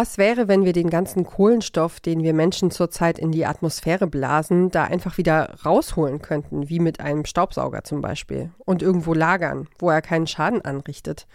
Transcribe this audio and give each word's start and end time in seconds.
Was 0.00 0.16
wäre, 0.16 0.46
wenn 0.46 0.64
wir 0.64 0.72
den 0.72 0.90
ganzen 0.90 1.24
Kohlenstoff, 1.24 1.98
den 1.98 2.22
wir 2.22 2.32
Menschen 2.32 2.70
zurzeit 2.70 3.18
in 3.18 3.32
die 3.32 3.46
Atmosphäre 3.46 4.06
blasen, 4.06 4.70
da 4.70 4.84
einfach 4.84 5.18
wieder 5.18 5.56
rausholen 5.66 6.22
könnten, 6.22 6.68
wie 6.68 6.78
mit 6.78 7.00
einem 7.00 7.24
Staubsauger 7.24 7.82
zum 7.82 8.00
Beispiel, 8.00 8.52
und 8.64 8.80
irgendwo 8.80 9.12
lagern, 9.12 9.66
wo 9.80 9.90
er 9.90 10.00
keinen 10.00 10.28
Schaden 10.28 10.64
anrichtet? 10.64 11.26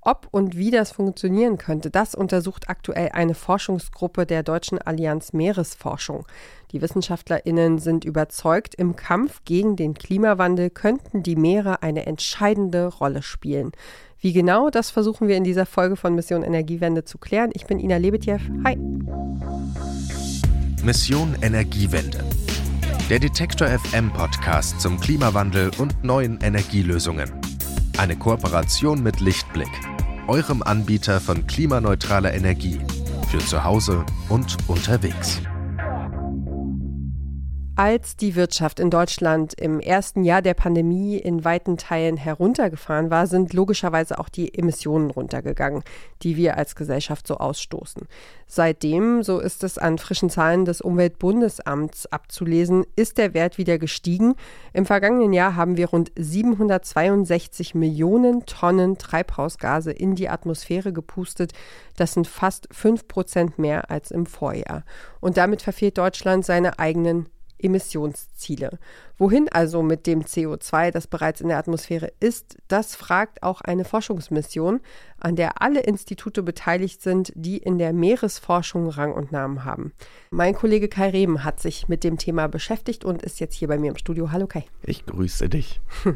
Ob 0.00 0.28
und 0.30 0.56
wie 0.56 0.70
das 0.70 0.92
funktionieren 0.92 1.58
könnte, 1.58 1.90
das 1.90 2.14
untersucht 2.14 2.70
aktuell 2.70 3.10
eine 3.12 3.34
Forschungsgruppe 3.34 4.24
der 4.24 4.42
Deutschen 4.42 4.78
Allianz 4.78 5.34
Meeresforschung. 5.34 6.24
Die 6.72 6.80
Wissenschaftlerinnen 6.80 7.78
sind 7.78 8.06
überzeugt, 8.06 8.76
im 8.76 8.96
Kampf 8.96 9.42
gegen 9.44 9.76
den 9.76 9.92
Klimawandel 9.92 10.70
könnten 10.70 11.22
die 11.22 11.36
Meere 11.36 11.82
eine 11.82 12.06
entscheidende 12.06 12.86
Rolle 12.86 13.22
spielen. 13.22 13.72
Wie 14.18 14.32
genau, 14.32 14.70
das 14.70 14.90
versuchen 14.90 15.28
wir 15.28 15.36
in 15.36 15.44
dieser 15.44 15.66
Folge 15.66 15.96
von 15.96 16.14
Mission 16.14 16.42
Energiewende 16.42 17.04
zu 17.04 17.18
klären. 17.18 17.50
Ich 17.54 17.66
bin 17.66 17.78
Ina 17.78 17.96
Lebetjew. 17.96 18.38
Hi. 18.64 18.76
Mission 20.82 21.36
Energiewende. 21.42 22.24
Der 23.08 23.18
Detektor 23.18 23.68
FM 23.68 24.12
Podcast 24.12 24.80
zum 24.80 24.98
Klimawandel 24.98 25.70
und 25.78 26.02
neuen 26.02 26.40
Energielösungen. 26.40 27.30
Eine 27.98 28.16
Kooperation 28.16 29.02
mit 29.02 29.20
Lichtblick 29.20 29.70
eurem 30.28 30.62
Anbieter 30.62 31.20
von 31.20 31.46
klimaneutraler 31.46 32.34
Energie 32.34 32.80
für 33.28 33.38
zu 33.38 33.62
Hause 33.62 34.04
und 34.28 34.56
unterwegs. 34.68 35.40
Als 37.78 38.16
die 38.16 38.36
Wirtschaft 38.36 38.80
in 38.80 38.88
Deutschland 38.88 39.52
im 39.52 39.80
ersten 39.80 40.24
Jahr 40.24 40.40
der 40.40 40.54
Pandemie 40.54 41.18
in 41.18 41.44
weiten 41.44 41.76
Teilen 41.76 42.16
heruntergefahren 42.16 43.10
war, 43.10 43.26
sind 43.26 43.52
logischerweise 43.52 44.18
auch 44.18 44.30
die 44.30 44.58
Emissionen 44.58 45.10
runtergegangen, 45.10 45.84
die 46.22 46.38
wir 46.38 46.56
als 46.56 46.74
Gesellschaft 46.74 47.26
so 47.26 47.36
ausstoßen. 47.36 48.08
Seitdem, 48.46 49.22
so 49.22 49.40
ist 49.40 49.62
es 49.62 49.76
an 49.76 49.98
frischen 49.98 50.30
Zahlen 50.30 50.64
des 50.64 50.80
Umweltbundesamts 50.80 52.06
abzulesen, 52.06 52.86
ist 52.96 53.18
der 53.18 53.34
Wert 53.34 53.58
wieder 53.58 53.76
gestiegen. 53.76 54.36
Im 54.72 54.86
vergangenen 54.86 55.34
Jahr 55.34 55.54
haben 55.54 55.76
wir 55.76 55.90
rund 55.90 56.12
762 56.16 57.74
Millionen 57.74 58.46
Tonnen 58.46 58.96
Treibhausgase 58.96 59.92
in 59.92 60.14
die 60.14 60.30
Atmosphäre 60.30 60.94
gepustet. 60.94 61.52
Das 61.98 62.14
sind 62.14 62.26
fast 62.26 62.68
fünf 62.70 63.06
Prozent 63.06 63.58
mehr 63.58 63.90
als 63.90 64.10
im 64.10 64.24
Vorjahr. 64.24 64.82
Und 65.20 65.36
damit 65.36 65.60
verfehlt 65.60 65.98
Deutschland 65.98 66.46
seine 66.46 66.78
eigenen 66.78 67.28
Emissionsziele. 67.58 68.78
Wohin 69.18 69.48
also 69.48 69.82
mit 69.82 70.06
dem 70.06 70.22
CO2, 70.22 70.90
das 70.90 71.06
bereits 71.06 71.40
in 71.40 71.48
der 71.48 71.58
Atmosphäre 71.58 72.12
ist, 72.20 72.58
das 72.68 72.94
fragt 72.94 73.42
auch 73.42 73.60
eine 73.60 73.84
Forschungsmission, 73.84 74.80
an 75.18 75.36
der 75.36 75.62
alle 75.62 75.80
Institute 75.80 76.42
beteiligt 76.42 77.02
sind, 77.02 77.32
die 77.34 77.56
in 77.58 77.78
der 77.78 77.92
Meeresforschung 77.92 78.88
Rang 78.88 79.12
und 79.12 79.32
Namen 79.32 79.64
haben. 79.64 79.92
Mein 80.30 80.54
Kollege 80.54 80.88
Kai 80.88 81.10
Rehm 81.10 81.44
hat 81.44 81.60
sich 81.60 81.88
mit 81.88 82.04
dem 82.04 82.18
Thema 82.18 82.46
beschäftigt 82.46 83.04
und 83.04 83.22
ist 83.22 83.40
jetzt 83.40 83.54
hier 83.54 83.68
bei 83.68 83.78
mir 83.78 83.90
im 83.90 83.96
Studio. 83.96 84.30
Hallo 84.32 84.46
Kai. 84.46 84.64
Ich 84.82 85.06
grüße 85.06 85.48
dich. 85.48 85.80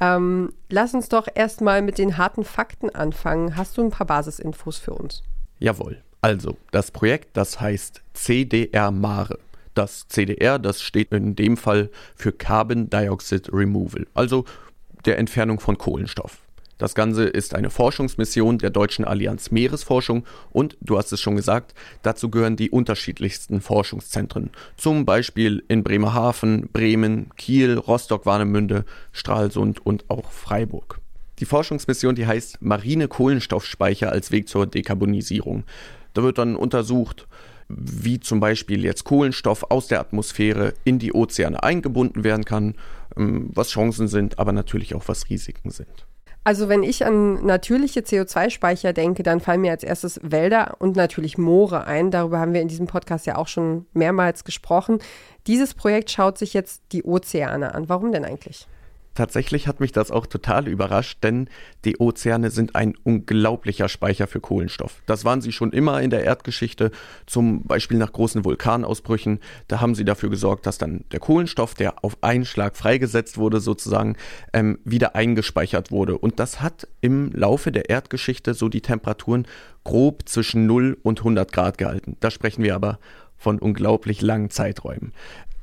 ähm, 0.00 0.52
lass 0.70 0.94
uns 0.94 1.08
doch 1.08 1.28
erstmal 1.34 1.82
mit 1.82 1.98
den 1.98 2.16
harten 2.16 2.44
Fakten 2.44 2.90
anfangen. 2.90 3.56
Hast 3.56 3.76
du 3.76 3.82
ein 3.82 3.90
paar 3.90 4.06
Basisinfos 4.06 4.78
für 4.78 4.94
uns? 4.94 5.22
Jawohl. 5.58 6.02
Also, 6.24 6.56
das 6.70 6.90
Projekt, 6.90 7.36
das 7.36 7.60
heißt 7.60 8.02
CDR 8.14 8.90
Mare. 8.90 9.38
Das 9.74 10.06
CDR, 10.08 10.58
das 10.58 10.82
steht 10.82 11.12
in 11.12 11.34
dem 11.34 11.56
Fall 11.56 11.90
für 12.14 12.32
Carbon 12.32 12.90
Dioxide 12.90 13.52
Removal, 13.52 14.06
also 14.14 14.44
der 15.04 15.18
Entfernung 15.18 15.60
von 15.60 15.78
Kohlenstoff. 15.78 16.38
Das 16.78 16.94
Ganze 16.94 17.24
ist 17.24 17.54
eine 17.54 17.70
Forschungsmission 17.70 18.58
der 18.58 18.70
Deutschen 18.70 19.04
Allianz 19.04 19.50
Meeresforschung 19.52 20.24
und, 20.50 20.76
du 20.80 20.98
hast 20.98 21.12
es 21.12 21.20
schon 21.20 21.36
gesagt, 21.36 21.72
dazu 22.02 22.30
gehören 22.30 22.56
die 22.56 22.70
unterschiedlichsten 22.70 23.60
Forschungszentren, 23.60 24.50
zum 24.76 25.04
Beispiel 25.04 25.62
in 25.68 25.84
Bremerhaven, 25.84 26.68
Bremen, 26.72 27.30
Kiel, 27.36 27.78
Rostock-Warnemünde, 27.78 28.84
Stralsund 29.12 29.84
und 29.86 30.10
auch 30.10 30.30
Freiburg. 30.32 31.00
Die 31.38 31.46
Forschungsmission, 31.46 32.14
die 32.14 32.26
heißt 32.26 32.60
Marine 32.60 33.08
Kohlenstoffspeicher 33.08 34.10
als 34.10 34.30
Weg 34.30 34.48
zur 34.48 34.66
Dekarbonisierung. 34.66 35.64
Da 36.12 36.22
wird 36.22 36.38
dann 36.38 36.54
untersucht, 36.54 37.26
wie 37.68 38.20
zum 38.20 38.40
Beispiel 38.40 38.84
jetzt 38.84 39.04
Kohlenstoff 39.04 39.70
aus 39.70 39.88
der 39.88 40.00
Atmosphäre 40.00 40.74
in 40.84 40.98
die 40.98 41.12
Ozeane 41.12 41.62
eingebunden 41.62 42.24
werden 42.24 42.44
kann, 42.44 42.74
ähm, 43.16 43.50
was 43.52 43.70
Chancen 43.70 44.08
sind, 44.08 44.38
aber 44.38 44.52
natürlich 44.52 44.94
auch 44.94 45.08
was 45.08 45.28
Risiken 45.30 45.70
sind. 45.70 46.06
Also 46.46 46.68
wenn 46.68 46.82
ich 46.82 47.06
an 47.06 47.46
natürliche 47.46 48.00
CO2-Speicher 48.00 48.92
denke, 48.92 49.22
dann 49.22 49.40
fallen 49.40 49.62
mir 49.62 49.70
als 49.70 49.82
erstes 49.82 50.20
Wälder 50.22 50.76
und 50.78 50.94
natürlich 50.94 51.38
Moore 51.38 51.86
ein. 51.86 52.10
Darüber 52.10 52.38
haben 52.38 52.52
wir 52.52 52.60
in 52.60 52.68
diesem 52.68 52.86
Podcast 52.86 53.24
ja 53.24 53.36
auch 53.36 53.48
schon 53.48 53.86
mehrmals 53.94 54.44
gesprochen. 54.44 54.98
Dieses 55.46 55.72
Projekt 55.72 56.10
schaut 56.10 56.36
sich 56.36 56.52
jetzt 56.52 56.82
die 56.92 57.02
Ozeane 57.02 57.74
an. 57.74 57.88
Warum 57.88 58.12
denn 58.12 58.26
eigentlich? 58.26 58.68
Tatsächlich 59.14 59.68
hat 59.68 59.78
mich 59.78 59.92
das 59.92 60.10
auch 60.10 60.26
total 60.26 60.66
überrascht, 60.66 61.18
denn 61.22 61.48
die 61.84 61.98
Ozeane 61.98 62.50
sind 62.50 62.74
ein 62.74 62.94
unglaublicher 63.04 63.88
Speicher 63.88 64.26
für 64.26 64.40
Kohlenstoff. 64.40 65.02
Das 65.06 65.24
waren 65.24 65.40
sie 65.40 65.52
schon 65.52 65.72
immer 65.72 66.02
in 66.02 66.10
der 66.10 66.24
Erdgeschichte, 66.24 66.90
zum 67.26 67.62
Beispiel 67.62 67.96
nach 67.96 68.12
großen 68.12 68.44
Vulkanausbrüchen. 68.44 69.38
Da 69.68 69.80
haben 69.80 69.94
sie 69.94 70.04
dafür 70.04 70.30
gesorgt, 70.30 70.66
dass 70.66 70.78
dann 70.78 71.04
der 71.12 71.20
Kohlenstoff, 71.20 71.74
der 71.74 72.04
auf 72.04 72.18
einen 72.22 72.44
Schlag 72.44 72.76
freigesetzt 72.76 73.38
wurde, 73.38 73.60
sozusagen 73.60 74.16
ähm, 74.52 74.78
wieder 74.84 75.14
eingespeichert 75.14 75.92
wurde. 75.92 76.18
Und 76.18 76.40
das 76.40 76.60
hat 76.60 76.88
im 77.00 77.30
Laufe 77.32 77.70
der 77.70 77.90
Erdgeschichte 77.90 78.54
so 78.54 78.68
die 78.68 78.82
Temperaturen 78.82 79.46
grob 79.84 80.28
zwischen 80.28 80.66
0 80.66 80.98
und 81.02 81.20
100 81.20 81.52
Grad 81.52 81.78
gehalten. 81.78 82.16
Da 82.18 82.30
sprechen 82.30 82.64
wir 82.64 82.74
aber 82.74 82.98
von 83.36 83.58
unglaublich 83.58 84.22
langen 84.22 84.50
Zeiträumen. 84.50 85.12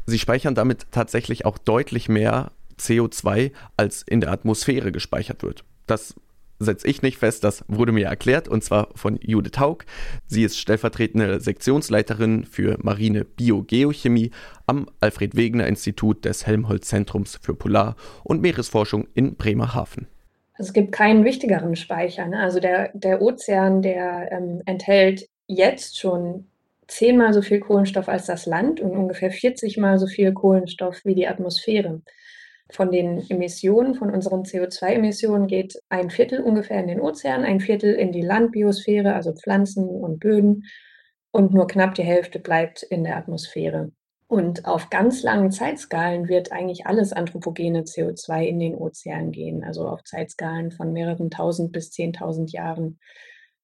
Sie 0.05 0.19
speichern 0.19 0.55
damit 0.55 0.87
tatsächlich 0.91 1.45
auch 1.45 1.57
deutlich 1.57 2.09
mehr 2.09 2.51
CO2 2.81 3.51
als 3.77 4.01
in 4.03 4.21
der 4.21 4.31
Atmosphäre 4.31 4.91
gespeichert 4.91 5.43
wird. 5.43 5.63
Das 5.87 6.15
setze 6.59 6.87
ich 6.87 7.01
nicht 7.01 7.17
fest, 7.17 7.43
das 7.43 7.63
wurde 7.67 7.91
mir 7.91 8.05
erklärt 8.05 8.47
und 8.47 8.63
zwar 8.63 8.89
von 8.95 9.17
Judith 9.21 9.59
Haug. 9.59 9.79
Sie 10.27 10.43
ist 10.43 10.57
stellvertretende 10.57 11.39
Sektionsleiterin 11.39 12.45
für 12.45 12.77
marine 12.81 13.25
Biogeochemie 13.25 14.31
am 14.67 14.87
Alfred 14.99 15.35
Wegener 15.35 15.67
Institut 15.67 16.23
des 16.25 16.45
Helmholtz 16.45 16.87
Zentrums 16.87 17.39
für 17.41 17.55
Polar- 17.55 17.95
und 18.23 18.41
Meeresforschung 18.41 19.07
in 19.13 19.35
Bremerhaven. 19.35 20.07
Es 20.57 20.73
gibt 20.73 20.91
keinen 20.91 21.25
wichtigeren 21.25 21.75
Speicher. 21.75 22.27
Ne? 22.27 22.39
Also 22.39 22.59
der, 22.59 22.91
der 22.93 23.21
Ozean, 23.21 23.81
der 23.81 24.31
ähm, 24.31 24.61
enthält 24.65 25.27
jetzt 25.47 25.97
schon 25.97 26.45
zehnmal 26.87 27.33
so 27.33 27.41
viel 27.41 27.59
Kohlenstoff 27.59 28.07
als 28.09 28.25
das 28.25 28.45
Land 28.45 28.79
und 28.79 28.91
ungefähr 28.91 29.31
40 29.31 29.77
mal 29.77 29.97
so 29.97 30.07
viel 30.07 30.33
Kohlenstoff 30.33 31.03
wie 31.03 31.15
die 31.15 31.27
Atmosphäre. 31.27 32.01
Von 32.71 32.91
den 32.91 33.29
Emissionen, 33.29 33.95
von 33.95 34.09
unseren 34.11 34.43
CO2-Emissionen 34.43 35.47
geht 35.47 35.81
ein 35.89 36.09
Viertel 36.09 36.41
ungefähr 36.41 36.79
in 36.79 36.87
den 36.87 37.01
Ozean, 37.01 37.43
ein 37.43 37.59
Viertel 37.59 37.93
in 37.93 38.11
die 38.11 38.21
Landbiosphäre, 38.21 39.13
also 39.13 39.33
Pflanzen 39.33 39.89
und 39.89 40.19
Böden, 40.19 40.65
und 41.31 41.53
nur 41.53 41.67
knapp 41.67 41.95
die 41.95 42.03
Hälfte 42.03 42.39
bleibt 42.39 42.83
in 42.83 43.03
der 43.03 43.17
Atmosphäre. 43.17 43.91
Und 44.27 44.65
auf 44.65 44.89
ganz 44.89 45.23
langen 45.23 45.51
Zeitskalen 45.51 46.29
wird 46.29 46.53
eigentlich 46.53 46.85
alles 46.85 47.11
anthropogene 47.11 47.81
CO2 47.81 48.45
in 48.45 48.59
den 48.59 48.75
Ozean 48.75 49.31
gehen, 49.31 49.63
also 49.63 49.87
auf 49.87 50.03
Zeitskalen 50.05 50.71
von 50.71 50.93
mehreren 50.93 51.29
tausend 51.29 51.73
bis 51.73 51.91
zehntausend 51.91 52.53
Jahren 52.53 52.99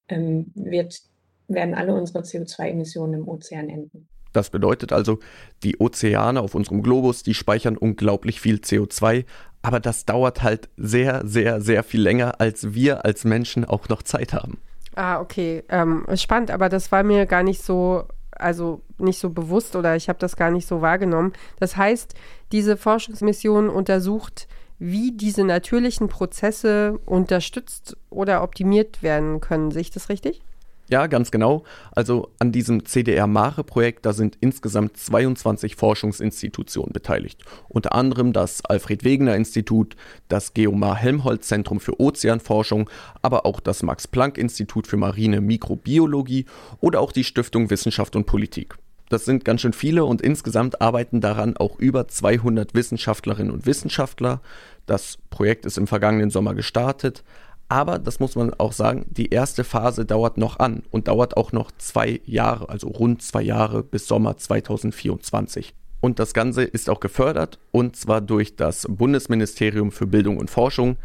ähm, 0.09 0.51
wird, 0.56 1.00
werden 1.47 1.73
alle 1.73 1.94
unsere 1.94 2.19
CO2-Emissionen 2.19 3.22
im 3.22 3.28
Ozean 3.29 3.69
enden. 3.69 4.09
Das 4.37 4.51
bedeutet 4.51 4.93
also, 4.93 5.17
die 5.63 5.77
Ozeane 5.79 6.41
auf 6.41 6.53
unserem 6.53 6.83
Globus, 6.83 7.23
die 7.23 7.33
speichern 7.33 7.75
unglaublich 7.75 8.39
viel 8.39 8.57
CO2, 8.57 9.25
aber 9.63 9.79
das 9.79 10.05
dauert 10.05 10.43
halt 10.43 10.69
sehr, 10.77 11.25
sehr, 11.25 11.59
sehr 11.59 11.83
viel 11.83 12.01
länger, 12.01 12.39
als 12.39 12.75
wir 12.75 13.03
als 13.03 13.25
Menschen 13.25 13.65
auch 13.65 13.89
noch 13.89 14.03
Zeit 14.03 14.33
haben. 14.33 14.59
Ah, 14.95 15.19
okay. 15.19 15.63
Ähm, 15.69 16.05
spannend, 16.13 16.51
aber 16.51 16.69
das 16.69 16.91
war 16.91 17.01
mir 17.01 17.25
gar 17.25 17.41
nicht 17.41 17.63
so, 17.63 18.03
also 18.29 18.81
nicht 18.99 19.19
so 19.19 19.31
bewusst 19.31 19.75
oder 19.75 19.95
ich 19.95 20.07
habe 20.07 20.19
das 20.19 20.35
gar 20.35 20.51
nicht 20.51 20.67
so 20.67 20.83
wahrgenommen. 20.83 21.33
Das 21.59 21.75
heißt, 21.75 22.13
diese 22.51 22.78
Forschungsmission 22.78 23.69
untersucht, 23.69 24.47
wie 24.78 25.13
diese 25.13 25.43
natürlichen 25.43 26.09
Prozesse 26.09 26.99
unterstützt 27.07 27.97
oder 28.11 28.43
optimiert 28.43 29.01
werden 29.01 29.41
können. 29.41 29.72
Sehe 29.72 29.81
ich 29.81 29.91
das 29.91 30.09
richtig? 30.09 30.41
Ja, 30.89 31.07
ganz 31.07 31.31
genau. 31.31 31.63
Also 31.91 32.31
an 32.39 32.53
diesem 32.53 32.85
CDR-Mare-Projekt, 32.85 34.05
da 34.05 34.13
sind 34.13 34.37
insgesamt 34.39 34.95
22 34.95 35.75
Forschungsinstitutionen 35.75 36.93
beteiligt. 36.93 37.43
Unter 37.67 37.93
anderem 37.93 38.31
das 38.31 38.63
Alfred-Wegener-Institut, 38.63 39.97
das 40.29 40.53
Geomar-Helmholtz-Zentrum 40.53 41.81
für 41.81 41.99
Ozeanforschung, 41.99 42.89
aber 43.22 43.45
auch 43.45 43.59
das 43.59 43.84
Max-Planck-Institut 43.84 44.87
für 44.87 44.97
marine 44.97 45.41
Mikrobiologie 45.41 46.45
oder 46.79 47.01
auch 47.01 47.11
die 47.11 47.25
Stiftung 47.25 47.69
Wissenschaft 47.69 48.16
und 48.16 48.25
Politik. 48.25 48.75
Das 49.09 49.23
sind 49.23 49.45
ganz 49.45 49.61
schön 49.61 49.73
viele 49.73 50.03
und 50.03 50.22
insgesamt 50.22 50.81
arbeiten 50.81 51.22
daran 51.22 51.55
auch 51.55 51.79
über 51.79 52.07
200 52.07 52.73
Wissenschaftlerinnen 52.73 53.53
und 53.53 53.66
Wissenschaftler. 53.66 54.41
Das 54.85 55.17
Projekt 55.29 55.66
ist 55.66 55.78
im 55.78 55.87
vergangenen 55.87 56.29
Sommer 56.29 56.55
gestartet. 56.55 57.23
Aber 57.69 57.99
das 57.99 58.19
muss 58.19 58.35
man 58.35 58.53
auch 58.53 58.72
sagen, 58.72 59.05
die 59.09 59.29
erste 59.29 59.64
Phase 59.64 60.05
dauert 60.05 60.37
noch 60.37 60.59
an 60.59 60.84
und 60.90 61.09
dauert 61.09 61.35
auch 61.35 61.52
noch 61.52 61.72
zwei 61.78 62.22
Jahre, 62.25 62.69
also 62.69 62.87
rund 62.87 63.22
zwei 63.22 63.41
Jahre 63.41 63.84
bis 63.84 64.08
Sommer 64.08 64.37
2024. 64.37 65.73
Und 65.99 66.19
das 66.19 66.34
Ganze 66.34 66.64
ist 66.64 66.90
auch 66.90 66.99
gefördert 66.99 67.59
und 67.72 67.96
zwar 67.96 68.22
durch 68.22 68.55
das 68.55 68.85
Bundesministerium 68.90 69.91
für 69.91 70.08
Bildung 70.08 70.37
und 70.37 70.49
Forschung, 70.49 70.96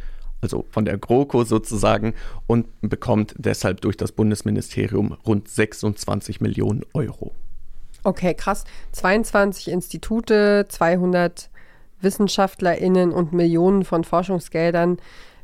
also 0.41 0.67
von 0.71 0.85
der 0.85 0.99
GroKo 0.99 1.45
sozusagen, 1.45 2.15
und 2.47 2.69
bekommt 2.81 3.35
deshalb 3.39 3.81
durch 3.81 3.97
das 3.97 4.13
Bundesministerium 4.13 5.17
rund 5.27 5.49
26 5.49 6.41
Millionen 6.41 6.83
Euro. 6.95 7.33
Okay, 8.05 8.35
krass. 8.35 8.65
22 8.93 9.69
Institute, 9.69 10.67
200 10.69 11.49
WissenschaftlerInnen 12.01 13.13
und 13.13 13.33
Millionen 13.33 13.85
von 13.85 14.05
Forschungsgeldern. 14.05 14.99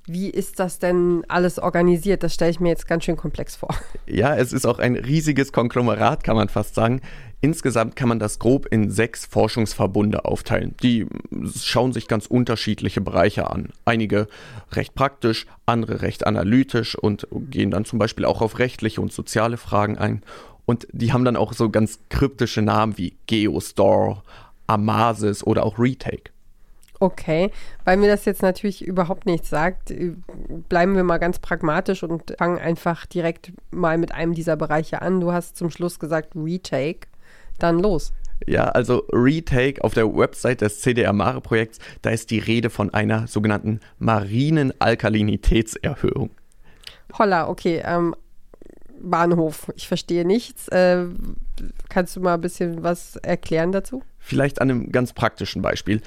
Wie 0.08 0.30
ist 0.30 0.58
das 0.58 0.78
denn 0.78 1.22
alles 1.28 1.58
organisiert? 1.58 2.22
Das 2.22 2.34
stelle 2.34 2.50
ich 2.50 2.60
mir 2.60 2.70
jetzt 2.70 2.88
ganz 2.88 3.04
schön 3.04 3.16
komplex 3.16 3.56
vor. 3.56 3.74
Ja, 4.06 4.34
es 4.34 4.54
ist 4.54 4.66
auch 4.66 4.78
ein 4.78 4.96
riesiges 4.96 5.52
Konglomerat, 5.52 6.24
kann 6.24 6.34
man 6.34 6.48
fast 6.48 6.74
sagen. 6.74 7.02
Insgesamt 7.40 7.94
kann 7.94 8.08
man 8.08 8.18
das 8.18 8.38
grob 8.38 8.66
in 8.66 8.90
sechs 8.90 9.26
Forschungsverbunde 9.26 10.24
aufteilen. 10.24 10.74
Die 10.82 11.06
schauen 11.62 11.92
sich 11.92 12.08
ganz 12.08 12.26
unterschiedliche 12.26 13.00
Bereiche 13.00 13.50
an. 13.50 13.68
Einige 13.84 14.26
recht 14.72 14.94
praktisch, 14.94 15.46
andere 15.66 16.00
recht 16.00 16.26
analytisch 16.26 16.96
und 16.96 17.28
gehen 17.30 17.70
dann 17.70 17.84
zum 17.84 17.98
Beispiel 17.98 18.24
auch 18.24 18.40
auf 18.40 18.58
rechtliche 18.58 19.00
und 19.00 19.12
soziale 19.12 19.58
Fragen 19.58 19.98
ein. 19.98 20.22
Und 20.64 20.88
die 20.92 21.12
haben 21.12 21.24
dann 21.24 21.36
auch 21.36 21.52
so 21.52 21.70
ganz 21.70 22.00
kryptische 22.08 22.62
Namen 22.62 22.98
wie 22.98 23.14
Geostore, 23.26 24.22
Amasis 24.66 25.44
oder 25.44 25.64
auch 25.64 25.78
Retake. 25.78 26.30
Okay, 27.00 27.52
weil 27.84 27.96
mir 27.96 28.08
das 28.08 28.24
jetzt 28.24 28.42
natürlich 28.42 28.84
überhaupt 28.84 29.24
nichts 29.26 29.50
sagt, 29.50 29.94
bleiben 30.68 30.96
wir 30.96 31.04
mal 31.04 31.18
ganz 31.18 31.38
pragmatisch 31.38 32.02
und 32.02 32.34
fangen 32.36 32.58
einfach 32.58 33.06
direkt 33.06 33.52
mal 33.70 33.98
mit 33.98 34.12
einem 34.12 34.34
dieser 34.34 34.56
Bereiche 34.56 35.00
an. 35.00 35.20
Du 35.20 35.32
hast 35.32 35.56
zum 35.56 35.70
Schluss 35.70 36.00
gesagt 36.00 36.34
Retake 36.34 37.06
dann 37.58 37.78
los. 37.78 38.12
Ja, 38.46 38.66
also 38.66 39.04
Retake 39.12 39.82
auf 39.82 39.94
der 39.94 40.12
Website 40.12 40.60
des 40.60 40.80
CDR 40.80 41.12
Mare 41.12 41.40
Projekts, 41.40 41.78
da 42.02 42.10
ist 42.10 42.30
die 42.30 42.38
Rede 42.38 42.70
von 42.70 42.92
einer 42.94 43.26
sogenannten 43.26 43.80
marinen 43.98 44.72
Alkalinitätserhöhung. 44.80 46.30
Holla, 47.18 47.48
okay. 47.48 47.82
Ähm, 47.84 48.14
Bahnhof, 49.02 49.72
ich 49.76 49.88
verstehe 49.88 50.24
nichts. 50.24 50.68
Äh, 50.68 51.06
kannst 51.88 52.16
du 52.16 52.20
mal 52.20 52.34
ein 52.34 52.40
bisschen 52.40 52.82
was 52.82 53.16
erklären 53.16 53.72
dazu? 53.72 54.02
Vielleicht 54.18 54.60
an 54.60 54.70
einem 54.70 54.92
ganz 54.92 55.12
praktischen 55.12 55.62
Beispiel. 55.62 56.00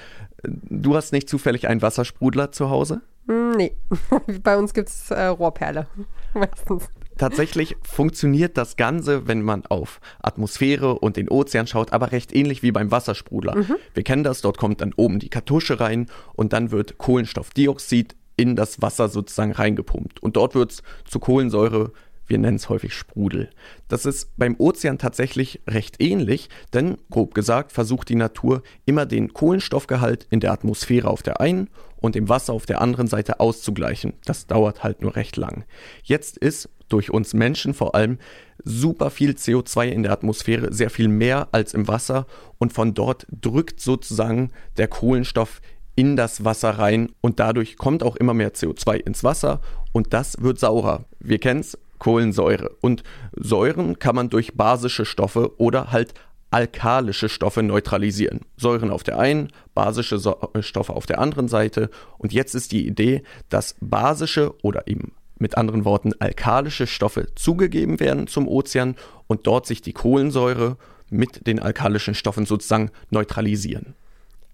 Du 0.44 0.96
hast 0.96 1.12
nicht 1.12 1.30
zufällig 1.30 1.68
einen 1.68 1.82
Wassersprudler 1.82 2.52
zu 2.52 2.70
Hause? 2.70 3.02
Hm, 3.28 3.52
nee, 3.52 3.76
bei 4.44 4.58
uns 4.58 4.74
gibt 4.74 4.90
es 4.90 5.12
äh, 5.12 5.26
Rohrperle 5.26 5.88
meistens. 6.34 6.90
Tatsächlich 7.18 7.76
funktioniert 7.84 8.58
das 8.58 8.78
Ganze, 8.78 9.28
wenn 9.28 9.44
man 9.44 9.66
auf 9.68 10.00
Atmosphäre 10.24 10.98
und 10.98 11.18
den 11.18 11.30
Ozean 11.30 11.68
schaut, 11.68 11.94
aber 11.94 12.12
recht 12.12 12.34
ähnlich 12.34 12.64
wie 12.64 12.72
beim 12.72 12.90
Wassersprudler. 12.90 13.58
Mhm. 13.58 13.76
Wir 13.94 14.04
kennen 14.04 14.24
das, 14.24 14.42
dort 14.42 14.58
kommt 14.58 14.82
dann 14.82 14.94
oben 14.96 15.20
die 15.20 15.30
Kartusche 15.30 15.80
rein 15.80 16.08
und 16.34 16.54
dann 16.54 16.72
wird 16.72 16.98
Kohlenstoffdioxid 16.98 18.16
in 18.38 18.56
das 18.56 18.82
Wasser 18.82 19.08
sozusagen 19.08 19.52
reingepumpt. 19.52 20.22
Und 20.24 20.36
dort 20.36 20.56
wird 20.56 20.72
es 20.72 20.84
zu 21.06 21.20
Kohlensäure 21.20 21.92
wir 22.32 22.38
nennen 22.38 22.56
es 22.56 22.70
häufig 22.70 22.94
Sprudel. 22.94 23.50
Das 23.90 24.06
ist 24.06 24.32
beim 24.38 24.56
Ozean 24.58 24.98
tatsächlich 24.98 25.60
recht 25.68 26.02
ähnlich, 26.02 26.48
denn 26.74 26.98
grob 27.10 27.34
gesagt 27.34 27.74
versucht 27.74 28.08
die 28.08 28.16
Natur 28.16 28.64
immer 28.86 29.06
den 29.06 29.34
Kohlenstoffgehalt 29.34 30.28
in 30.30 30.40
der 30.40 30.54
Atmosphäre 30.54 31.10
auf 31.10 31.24
der 31.24 31.42
einen 31.42 31.70
und 31.98 32.16
im 32.16 32.30
Wasser 32.30 32.54
auf 32.54 32.66
der 32.66 32.80
anderen 32.80 33.08
Seite 33.08 33.42
auszugleichen. 33.42 34.14
Das 34.24 34.48
dauert 34.48 34.82
halt 34.82 35.02
nur 35.02 35.18
recht 35.18 35.36
lang. 35.36 35.66
Jetzt 36.04 36.38
ist 36.38 36.70
durch 36.88 37.12
uns 37.12 37.34
Menschen 37.34 37.74
vor 37.74 37.96
allem 37.96 38.18
super 38.64 39.10
viel 39.10 39.32
CO2 39.32 39.90
in 39.90 40.04
der 40.04 40.14
Atmosphäre, 40.14 40.74
sehr 40.74 40.90
viel 40.90 41.10
mehr 41.10 41.50
als 41.52 41.74
im 41.74 41.90
Wasser 41.90 42.28
und 42.60 42.72
von 42.72 42.94
dort 42.94 43.28
drückt 43.30 43.82
sozusagen 43.82 44.52
der 44.78 44.88
Kohlenstoff 44.88 45.60
in 45.96 46.16
das 46.16 46.46
Wasser 46.46 46.70
rein 46.70 47.10
und 47.20 47.42
dadurch 47.42 47.76
kommt 47.76 48.04
auch 48.04 48.16
immer 48.16 48.34
mehr 48.34 48.54
CO2 48.54 48.96
ins 48.96 49.26
Wasser 49.26 49.60
und 49.92 50.14
das 50.14 50.42
wird 50.42 50.60
saurer. 50.60 51.04
Wir 51.20 51.40
kennen 51.40 51.60
es, 51.60 51.78
Kohlensäure. 52.02 52.76
Und 52.82 53.04
Säuren 53.40 54.00
kann 54.00 54.16
man 54.16 54.30
durch 54.30 54.56
basische 54.56 55.06
Stoffe 55.06 55.60
oder 55.60 55.92
halt 55.92 56.16
alkalische 56.50 57.30
Stoffe 57.30 57.62
neutralisieren. 57.62 58.42
Säuren 58.58 58.90
auf 58.90 59.04
der 59.04 59.20
einen, 59.20 59.50
basische 59.76 60.18
so 60.18 60.36
Stoffe 60.62 60.94
auf 60.94 61.06
der 61.06 61.20
anderen 61.20 61.48
Seite. 61.48 61.92
Und 62.18 62.34
jetzt 62.34 62.56
ist 62.56 62.72
die 62.72 62.88
Idee, 62.88 63.22
dass 63.50 63.76
basische 63.82 64.56
oder 64.64 64.88
eben 64.88 65.14
mit 65.38 65.58
anderen 65.58 65.86
Worten 65.86 66.14
alkalische 66.20 66.88
Stoffe 66.88 67.28
zugegeben 67.36 68.00
werden 68.00 68.26
zum 68.26 68.48
Ozean 68.48 68.96
und 69.28 69.46
dort 69.46 69.68
sich 69.68 69.84
die 69.84 69.94
Kohlensäure 69.94 70.78
mit 71.12 71.46
den 71.46 71.60
alkalischen 71.60 72.16
Stoffen 72.16 72.48
sozusagen 72.48 72.90
neutralisieren. 73.12 73.94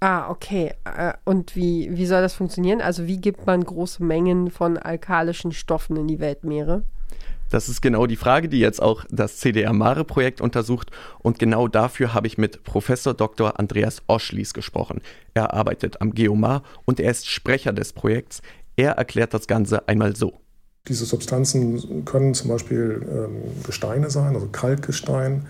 Ah, 0.02 0.30
okay. 0.30 0.74
Äh, 0.84 1.14
und 1.24 1.56
wie, 1.56 1.96
wie 1.96 2.06
soll 2.06 2.22
das 2.22 2.34
funktionieren? 2.34 2.82
Also 2.82 3.08
wie 3.08 3.18
gibt 3.18 3.48
man 3.48 3.64
große 3.64 4.04
Mengen 4.04 4.52
von 4.52 4.78
alkalischen 4.78 5.54
Stoffen 5.54 5.96
in 5.96 6.08
die 6.08 6.20
Weltmeere? 6.20 6.84
Das 7.50 7.70
ist 7.70 7.82
genau 7.82 8.08
die 8.08 8.18
Frage, 8.18 8.50
die 8.50 8.60
jetzt 8.60 8.82
auch 8.82 9.06
das 9.10 9.38
CDR 9.38 9.72
Mare 9.72 10.04
Projekt 10.04 10.42
untersucht 10.42 10.92
und 11.20 11.40
genau 11.40 11.68
dafür 11.68 12.14
habe 12.14 12.28
ich 12.28 12.38
mit 12.38 12.64
Professor 12.64 13.14
Dr. 13.14 13.58
Andreas 13.60 14.02
Oschlies 14.08 14.54
gesprochen. 14.54 15.02
Er 15.34 15.54
arbeitet 15.54 16.02
am 16.02 16.14
Geomar 16.14 16.64
und 16.86 17.00
er 17.00 17.12
ist 17.12 17.28
Sprecher 17.28 17.72
des 17.72 17.94
Projekts. 17.94 18.42
Er 18.76 18.94
erklärt 18.94 19.34
das 19.34 19.48
Ganze 19.48 19.88
einmal 19.88 20.16
so. 20.16 20.42
Diese 20.88 21.06
Substanzen 21.06 22.06
können 22.06 22.34
zum 22.34 22.50
Beispiel 22.50 23.06
ähm, 23.10 23.64
Gesteine 23.66 24.10
sein, 24.10 24.36
also 24.36 24.48
Kalkgestein, 24.48 25.46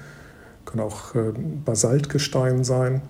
können 0.65 0.83
auch 0.83 1.15
äh, 1.15 1.33
Basaltgestein 1.65 2.63
sein, 2.63 3.01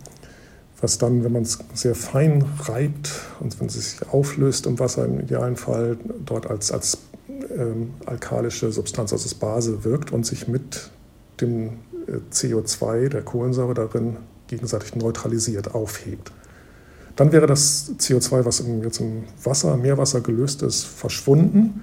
was 0.81 0.97
dann, 0.97 1.23
wenn 1.23 1.31
man 1.31 1.43
es 1.43 1.59
sehr 1.73 1.95
fein 1.95 2.45
reibt 2.63 3.11
und 3.39 3.59
wenn 3.59 3.67
es 3.67 3.73
sich 3.73 4.09
auflöst 4.09 4.65
im 4.65 4.77
Wasser 4.79 5.05
im 5.05 5.19
idealen 5.19 5.55
Fall, 5.55 5.97
dort 6.25 6.49
als, 6.49 6.71
als 6.71 6.99
ähm, 7.57 7.93
alkalische 8.05 8.71
Substanz, 8.71 9.13
also 9.13 9.23
das 9.23 9.35
Base, 9.35 9.83
wirkt 9.83 10.11
und 10.11 10.25
sich 10.25 10.47
mit 10.47 10.89
dem 11.41 11.79
äh, 12.07 12.19
CO2, 12.31 13.09
der 13.09 13.21
Kohlensäure 13.21 13.73
darin, 13.73 14.17
gegenseitig 14.47 14.95
neutralisiert, 14.95 15.75
aufhebt. 15.75 16.31
Dann 17.15 17.31
wäre 17.31 17.47
das 17.47 17.91
CO2, 17.99 18.45
was 18.45 18.59
im, 18.59 18.83
jetzt 18.83 18.99
im 18.99 19.23
Wasser, 19.43 19.75
Meerwasser 19.75 20.21
gelöst 20.21 20.61
ist, 20.61 20.85
verschwunden. 20.85 21.81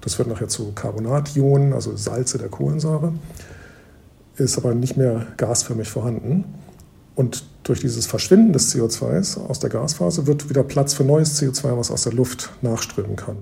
Das 0.00 0.18
wird 0.18 0.28
nachher 0.28 0.48
zu 0.48 0.72
Carbonationen, 0.72 1.72
also 1.72 1.96
Salze 1.96 2.38
der 2.38 2.48
Kohlensäure, 2.48 3.12
ist 4.36 4.58
aber 4.58 4.74
nicht 4.74 4.96
mehr 4.96 5.26
gasförmig 5.36 5.88
vorhanden. 5.88 6.44
Und 7.14 7.44
durch 7.62 7.80
dieses 7.80 8.06
Verschwinden 8.06 8.52
des 8.52 8.74
CO2s 8.74 9.38
aus 9.38 9.60
der 9.60 9.70
Gasphase 9.70 10.26
wird 10.26 10.48
wieder 10.48 10.64
Platz 10.64 10.94
für 10.94 11.04
neues 11.04 11.40
CO2, 11.40 11.76
was 11.78 11.90
aus 11.90 12.02
der 12.02 12.12
Luft 12.12 12.50
nachströmen 12.62 13.16
kann. 13.16 13.36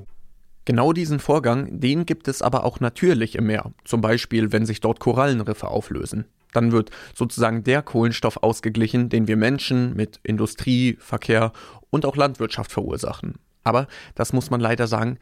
Genau 0.65 0.93
diesen 0.93 1.19
Vorgang, 1.19 1.81
den 1.81 2.07
gibt 2.07 2.29
es 2.29 2.41
aber 2.41 2.65
auch 2.65 2.79
natürlich 2.79 3.35
im 3.35 3.47
Meer, 3.47 3.73
zum 3.85 4.01
Beispiel 4.01 4.53
wenn 4.53 4.65
sich 4.65 4.81
dort 4.81 5.01
Korallenriffe 5.01 5.67
auflösen. 5.67 6.27
Dann 6.53 6.71
wird 6.71 6.91
sozusagen 7.15 7.65
der 7.65 7.83
Kohlenstoff 7.83 8.37
ausgeglichen, 8.43 9.09
den 9.09 9.27
wir 9.27 9.37
Menschen 9.37 9.97
mit 9.97 10.21
Industrie, 10.23 10.97
Verkehr 11.01 11.53
und 11.91 12.07
auch 12.07 12.17
Landwirtschaft 12.17 12.71
verursachen. 12.71 13.35
Aber 13.65 13.89
das 14.15 14.33
muss 14.33 14.51
man 14.51 14.61
leider 14.61 14.87
sagen, 14.87 15.19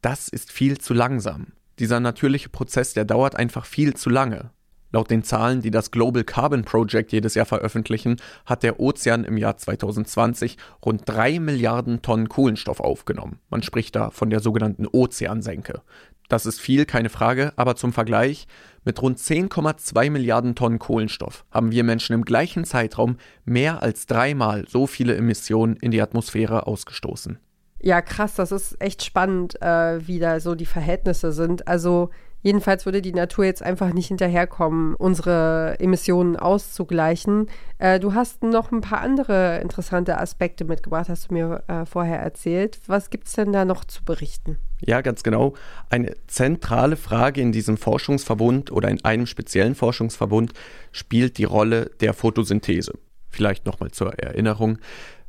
das 0.00 0.28
ist 0.28 0.52
viel 0.52 0.78
zu 0.78 0.94
langsam. 0.94 1.48
Dieser 1.78 1.98
natürliche 1.98 2.50
Prozess, 2.50 2.92
der 2.92 3.04
dauert 3.04 3.34
einfach 3.34 3.64
viel 3.64 3.94
zu 3.94 4.10
lange. 4.10 4.50
Laut 4.94 5.10
den 5.10 5.24
Zahlen, 5.24 5.60
die 5.60 5.72
das 5.72 5.90
Global 5.90 6.22
Carbon 6.22 6.62
Project 6.62 7.10
jedes 7.10 7.34
Jahr 7.34 7.46
veröffentlichen, 7.46 8.14
hat 8.46 8.62
der 8.62 8.78
Ozean 8.78 9.24
im 9.24 9.36
Jahr 9.36 9.56
2020 9.56 10.56
rund 10.86 11.02
3 11.06 11.40
Milliarden 11.40 12.00
Tonnen 12.00 12.28
Kohlenstoff 12.28 12.78
aufgenommen. 12.78 13.40
Man 13.50 13.64
spricht 13.64 13.96
da 13.96 14.10
von 14.10 14.30
der 14.30 14.38
sogenannten 14.38 14.86
Ozeansenke. 14.86 15.82
Das 16.28 16.46
ist 16.46 16.60
viel, 16.60 16.84
keine 16.86 17.08
Frage, 17.08 17.52
aber 17.56 17.74
zum 17.74 17.92
Vergleich, 17.92 18.46
mit 18.84 19.02
rund 19.02 19.18
10,2 19.18 20.10
Milliarden 20.10 20.54
Tonnen 20.54 20.78
Kohlenstoff 20.78 21.44
haben 21.50 21.72
wir 21.72 21.82
Menschen 21.82 22.12
im 22.12 22.24
gleichen 22.24 22.64
Zeitraum 22.64 23.16
mehr 23.44 23.82
als 23.82 24.06
dreimal 24.06 24.64
so 24.68 24.86
viele 24.86 25.16
Emissionen 25.16 25.74
in 25.74 25.90
die 25.90 26.02
Atmosphäre 26.02 26.68
ausgestoßen. 26.68 27.40
Ja, 27.80 28.00
krass, 28.00 28.36
das 28.36 28.52
ist 28.52 28.80
echt 28.80 29.02
spannend, 29.02 29.60
äh, 29.60 30.06
wie 30.06 30.20
da 30.20 30.38
so 30.38 30.54
die 30.54 30.66
Verhältnisse 30.66 31.32
sind. 31.32 31.66
Also 31.66 32.10
Jedenfalls 32.44 32.84
würde 32.84 33.00
die 33.00 33.14
Natur 33.14 33.46
jetzt 33.46 33.62
einfach 33.62 33.94
nicht 33.94 34.08
hinterherkommen, 34.08 34.94
unsere 34.96 35.76
Emissionen 35.80 36.36
auszugleichen. 36.36 37.48
Äh, 37.78 37.98
du 37.98 38.12
hast 38.12 38.42
noch 38.42 38.70
ein 38.70 38.82
paar 38.82 39.00
andere 39.00 39.60
interessante 39.60 40.18
Aspekte 40.18 40.66
mitgebracht, 40.66 41.08
hast 41.08 41.30
du 41.30 41.34
mir 41.34 41.64
äh, 41.68 41.86
vorher 41.86 42.18
erzählt. 42.20 42.80
Was 42.86 43.08
gibt 43.08 43.28
es 43.28 43.32
denn 43.32 43.50
da 43.54 43.64
noch 43.64 43.86
zu 43.86 44.04
berichten? 44.04 44.58
Ja, 44.82 45.00
ganz 45.00 45.22
genau. 45.22 45.54
Eine 45.88 46.16
zentrale 46.26 46.96
Frage 46.96 47.40
in 47.40 47.50
diesem 47.50 47.78
Forschungsverbund 47.78 48.70
oder 48.70 48.90
in 48.90 49.02
einem 49.06 49.24
speziellen 49.26 49.74
Forschungsverbund 49.74 50.52
spielt 50.92 51.38
die 51.38 51.44
Rolle 51.44 51.92
der 52.00 52.12
Photosynthese. 52.12 52.92
Vielleicht 53.30 53.64
nochmal 53.64 53.90
zur 53.90 54.18
Erinnerung. 54.18 54.78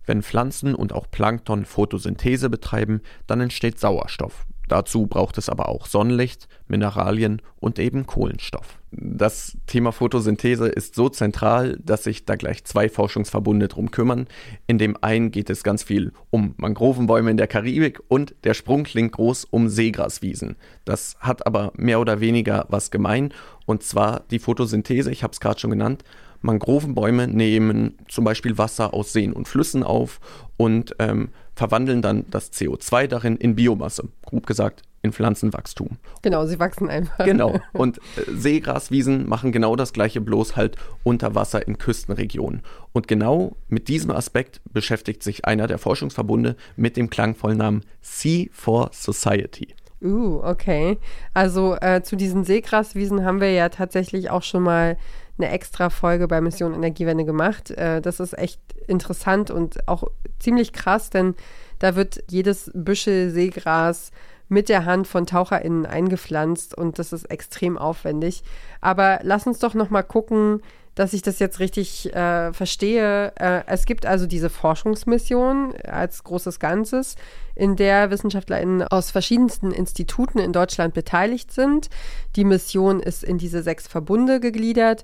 Wenn 0.06 0.22
Pflanzen 0.22 0.76
und 0.76 0.92
auch 0.92 1.10
Plankton 1.10 1.64
Photosynthese 1.64 2.50
betreiben, 2.50 3.00
dann 3.26 3.40
entsteht 3.40 3.80
Sauerstoff. 3.80 4.46
Dazu 4.68 5.08
braucht 5.08 5.38
es 5.38 5.50
aber 5.50 5.70
auch 5.70 5.86
Sonnenlicht, 5.86 6.48
Mineralien 6.68 7.42
und 7.58 7.80
eben 7.80 8.06
Kohlenstoff. 8.06 8.80
Das 8.92 9.58
Thema 9.68 9.92
Photosynthese 9.92 10.68
ist 10.68 10.96
so 10.96 11.10
zentral, 11.10 11.78
dass 11.84 12.06
sich 12.06 12.26
da 12.26 12.36
gleich 12.36 12.64
zwei 12.64 12.88
Forschungsverbunde 12.88 13.68
drum 13.68 13.92
kümmern. 13.92 14.28
In 14.68 14.78
dem 14.78 14.96
einen 15.02 15.32
geht 15.32 15.50
es 15.50 15.64
ganz 15.64 15.84
viel 15.84 16.14
um 16.30 16.54
Mangrovenbäume 16.58 17.32
in 17.32 17.38
der 17.38 17.48
Karibik 17.48 18.00
und 18.08 18.36
der 18.44 18.54
Sprung 18.54 18.84
klingt 18.84 19.12
groß 19.14 19.46
um 19.46 19.68
Seegraswiesen. 19.68 20.56
Das 20.86 21.18
hat 21.20 21.46
aber 21.46 21.74
mehr 21.76 22.00
oder 22.00 22.22
weniger 22.22 22.66
was 22.70 22.90
gemein 22.90 23.34
und 23.66 23.84
zwar 23.84 24.22
die 24.32 24.40
Photosynthese, 24.40 25.12
ich 25.12 25.24
habe 25.24 25.34
es 25.34 25.40
gerade 25.40 25.60
schon 25.60 25.72
genannt, 25.72 26.04
Mangrovenbäume 26.42 27.28
nehmen 27.28 27.98
zum 28.08 28.24
Beispiel 28.24 28.58
Wasser 28.58 28.94
aus 28.94 29.12
Seen 29.12 29.34
und 29.34 29.48
Flüssen 29.48 29.84
auf 29.84 30.20
und 30.58 30.96
ähm, 31.00 31.30
verwandeln 31.56 32.02
dann 32.02 32.26
das 32.30 32.52
CO2 32.52 33.08
darin 33.08 33.38
in 33.38 33.56
Biomasse, 33.56 34.10
grob 34.26 34.46
gesagt 34.46 34.84
in 35.02 35.14
Pflanzenwachstum. 35.14 35.98
Genau, 36.22 36.46
sie 36.46 36.60
wachsen 36.60 36.90
einfach. 36.90 37.24
Genau. 37.24 37.60
Und 37.74 38.00
äh, 38.18 38.32
Seegraswiesen 38.34 39.30
machen 39.30 39.52
genau 39.52 39.76
das 39.76 39.94
gleiche, 39.94 40.20
bloß 40.20 40.56
halt 40.56 40.76
unter 41.04 41.36
Wasser 41.36 41.66
in 41.66 41.78
Küstenregionen. 41.78 42.62
Und 42.92 43.08
genau 43.08 43.56
mit 43.70 43.88
diesem 43.88 44.12
Aspekt 44.12 44.62
beschäftigt 44.74 45.24
sich 45.24 45.46
einer 45.46 45.68
der 45.68 45.78
Forschungsverbunde 45.78 46.56
mit 46.76 46.98
dem 46.98 47.10
klangvollen 47.10 47.58
Namen 47.58 47.82
Sea 48.02 48.48
for 48.52 48.90
Society. 48.92 49.76
Uh, 50.02 50.42
okay. 50.44 50.98
Also 51.34 51.78
äh, 51.80 52.02
zu 52.04 52.16
diesen 52.16 52.44
Seegraswiesen 52.44 53.24
haben 53.24 53.40
wir 53.40 53.52
ja 53.52 53.70
tatsächlich 53.70 54.30
auch 54.30 54.44
schon 54.44 54.64
mal 54.64 54.98
eine 55.38 55.50
extra 55.50 55.90
Folge 55.90 56.28
bei 56.28 56.42
Mission 56.42 56.74
Energiewende 56.74 57.26
gemacht. 57.26 57.72
Äh, 57.72 58.02
das 58.02 58.20
ist 58.20 58.38
echt 58.38 58.60
interessant 58.88 59.52
und 59.52 59.88
auch 59.88 60.04
ziemlich 60.40 60.74
krass, 60.74 61.10
denn 61.10 61.36
da 61.80 61.96
wird 61.96 62.24
jedes 62.30 62.72
Büschel 62.74 63.32
Seegras 63.32 64.12
mit 64.48 64.70
der 64.70 64.86
Hand 64.86 65.08
von 65.08 65.26
TaucherInnen 65.26 65.86
eingepflanzt 65.86 66.78
und 66.78 67.00
das 67.00 67.14
ist 67.14 67.26
extrem 67.26 67.78
aufwendig. 67.78 68.44
Aber 68.80 69.20
lass 69.24 69.48
uns 69.48 69.60
doch 69.60 69.74
noch 69.74 69.90
mal 69.90 70.04
gucken, 70.04 70.62
dass 70.96 71.14
ich 71.14 71.22
das 71.22 71.40
jetzt 71.40 71.60
richtig 71.60 72.14
äh, 72.14 72.54
verstehe. 72.54 73.34
Äh, 73.36 73.64
es 73.68 73.86
gibt 73.86 74.06
also 74.06 74.26
diese 74.26 74.50
Forschungsmission 74.50 75.76
als 75.84 76.24
großes 76.24 76.60
Ganzes, 76.60 77.16
in 77.54 77.76
der 77.76 78.10
WissenschaftlerInnen 78.10 78.84
aus 78.84 79.12
verschiedensten 79.12 79.72
Instituten 79.72 80.40
in 80.40 80.54
Deutschland 80.54 80.94
beteiligt 80.94 81.52
sind. 81.52 81.90
Die 82.36 82.46
Mission 82.46 83.02
ist 83.02 83.24
in 83.24 83.38
diese 83.38 83.62
sechs 83.62 83.88
Verbunde 83.88 84.40
gegliedert, 84.40 85.04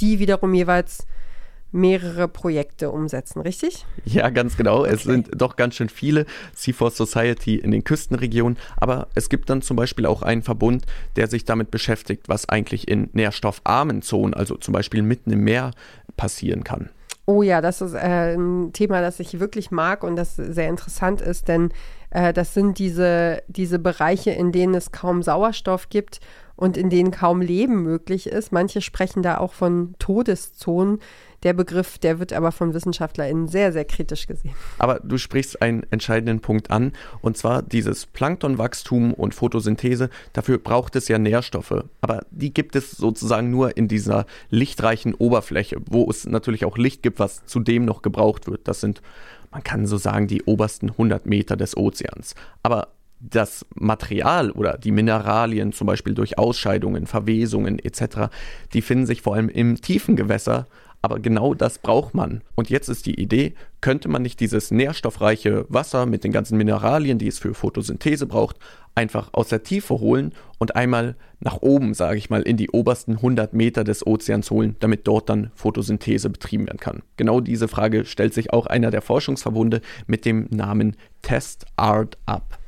die 0.00 0.18
wiederum 0.18 0.54
jeweils 0.54 1.06
mehrere 1.72 2.28
Projekte 2.28 2.90
umsetzen, 2.90 3.40
richtig? 3.40 3.86
Ja, 4.04 4.28
ganz 4.30 4.56
genau. 4.56 4.80
Okay. 4.80 4.94
Es 4.94 5.02
sind 5.02 5.30
doch 5.34 5.56
ganz 5.56 5.74
schön 5.74 5.88
viele 5.88 6.26
C4 6.56 6.90
Society 6.90 7.56
in 7.56 7.70
den 7.70 7.82
Küstenregionen, 7.82 8.58
aber 8.76 9.08
es 9.14 9.28
gibt 9.28 9.50
dann 9.50 9.62
zum 9.62 9.76
Beispiel 9.76 10.06
auch 10.06 10.22
einen 10.22 10.42
Verbund, 10.42 10.84
der 11.16 11.28
sich 11.28 11.44
damit 11.44 11.70
beschäftigt, 11.70 12.28
was 12.28 12.48
eigentlich 12.48 12.88
in 12.88 13.08
nährstoffarmen 13.12 14.02
Zonen, 14.02 14.34
also 14.34 14.56
zum 14.56 14.72
Beispiel 14.72 15.02
mitten 15.02 15.30
im 15.32 15.44
Meer, 15.44 15.72
passieren 16.16 16.62
kann. 16.62 16.90
Oh 17.24 17.42
ja, 17.42 17.60
das 17.60 17.80
ist 17.80 17.94
äh, 17.94 18.34
ein 18.36 18.72
Thema, 18.72 19.00
das 19.00 19.20
ich 19.20 19.38
wirklich 19.38 19.70
mag 19.70 20.02
und 20.02 20.16
das 20.16 20.36
sehr 20.36 20.68
interessant 20.68 21.20
ist, 21.20 21.46
denn 21.46 21.70
äh, 22.10 22.32
das 22.32 22.52
sind 22.52 22.78
diese, 22.78 23.42
diese 23.46 23.78
Bereiche, 23.78 24.32
in 24.32 24.50
denen 24.50 24.74
es 24.74 24.90
kaum 24.90 25.22
Sauerstoff 25.22 25.88
gibt 25.88 26.20
und 26.56 26.76
in 26.76 26.90
denen 26.90 27.12
kaum 27.12 27.40
Leben 27.40 27.82
möglich 27.82 28.26
ist. 28.26 28.50
Manche 28.52 28.80
sprechen 28.80 29.22
da 29.22 29.38
auch 29.38 29.52
von 29.52 29.94
Todeszonen. 29.98 30.98
Der 31.42 31.54
Begriff, 31.54 31.98
der 31.98 32.20
wird 32.20 32.32
aber 32.32 32.52
von 32.52 32.72
WissenschaftlerInnen 32.72 33.48
sehr, 33.48 33.72
sehr 33.72 33.84
kritisch 33.84 34.26
gesehen. 34.26 34.54
Aber 34.78 35.00
du 35.00 35.18
sprichst 35.18 35.60
einen 35.60 35.84
entscheidenden 35.90 36.40
Punkt 36.40 36.70
an, 36.70 36.92
und 37.20 37.36
zwar 37.36 37.62
dieses 37.62 38.06
Planktonwachstum 38.06 39.12
und 39.12 39.34
Photosynthese. 39.34 40.08
Dafür 40.32 40.58
braucht 40.58 40.94
es 40.94 41.08
ja 41.08 41.18
Nährstoffe. 41.18 41.84
Aber 42.00 42.20
die 42.30 42.54
gibt 42.54 42.76
es 42.76 42.92
sozusagen 42.92 43.50
nur 43.50 43.76
in 43.76 43.88
dieser 43.88 44.26
lichtreichen 44.50 45.14
Oberfläche, 45.14 45.78
wo 45.86 46.08
es 46.08 46.26
natürlich 46.26 46.64
auch 46.64 46.78
Licht 46.78 47.02
gibt, 47.02 47.18
was 47.18 47.44
zudem 47.46 47.84
noch 47.84 48.02
gebraucht 48.02 48.46
wird. 48.46 48.68
Das 48.68 48.80
sind, 48.80 49.02
man 49.50 49.64
kann 49.64 49.86
so 49.86 49.96
sagen, 49.96 50.28
die 50.28 50.42
obersten 50.44 50.90
100 50.90 51.26
Meter 51.26 51.56
des 51.56 51.76
Ozeans. 51.76 52.36
Aber 52.62 52.88
das 53.18 53.64
Material 53.74 54.50
oder 54.50 54.78
die 54.78 54.90
Mineralien, 54.90 55.72
zum 55.72 55.86
Beispiel 55.86 56.14
durch 56.14 56.38
Ausscheidungen, 56.38 57.06
Verwesungen 57.06 57.78
etc., 57.78 58.28
die 58.72 58.82
finden 58.82 59.06
sich 59.06 59.22
vor 59.22 59.34
allem 59.34 59.48
im 59.48 59.80
tiefen 59.80 60.16
Gewässer, 60.16 60.66
aber 61.02 61.18
genau 61.18 61.52
das 61.52 61.78
braucht 61.78 62.14
man. 62.14 62.42
Und 62.54 62.70
jetzt 62.70 62.88
ist 62.88 63.06
die 63.06 63.20
Idee, 63.20 63.54
könnte 63.80 64.08
man 64.08 64.22
nicht 64.22 64.38
dieses 64.38 64.70
nährstoffreiche 64.70 65.66
Wasser 65.68 66.06
mit 66.06 66.22
den 66.22 66.30
ganzen 66.30 66.56
Mineralien, 66.56 67.18
die 67.18 67.26
es 67.26 67.40
für 67.40 67.54
Photosynthese 67.54 68.26
braucht, 68.26 68.56
einfach 68.94 69.30
aus 69.32 69.48
der 69.48 69.64
Tiefe 69.64 69.98
holen 69.98 70.32
und 70.58 70.76
einmal 70.76 71.16
nach 71.40 71.60
oben, 71.60 71.92
sage 71.94 72.18
ich 72.18 72.30
mal, 72.30 72.42
in 72.42 72.56
die 72.56 72.70
obersten 72.70 73.16
100 73.16 73.52
Meter 73.52 73.82
des 73.82 74.06
Ozeans 74.06 74.50
holen, 74.50 74.76
damit 74.78 75.08
dort 75.08 75.28
dann 75.28 75.50
Photosynthese 75.56 76.30
betrieben 76.30 76.66
werden 76.66 76.78
kann. 76.78 77.02
Genau 77.16 77.40
diese 77.40 77.66
Frage 77.66 78.04
stellt 78.04 78.32
sich 78.32 78.52
auch 78.52 78.66
einer 78.66 78.92
der 78.92 79.02
Forschungsverbunde 79.02 79.80
mit 80.06 80.24
dem 80.24 80.46
Namen 80.50 80.96
Test 81.22 81.66
Art 81.76 82.16
Up. 82.26 82.58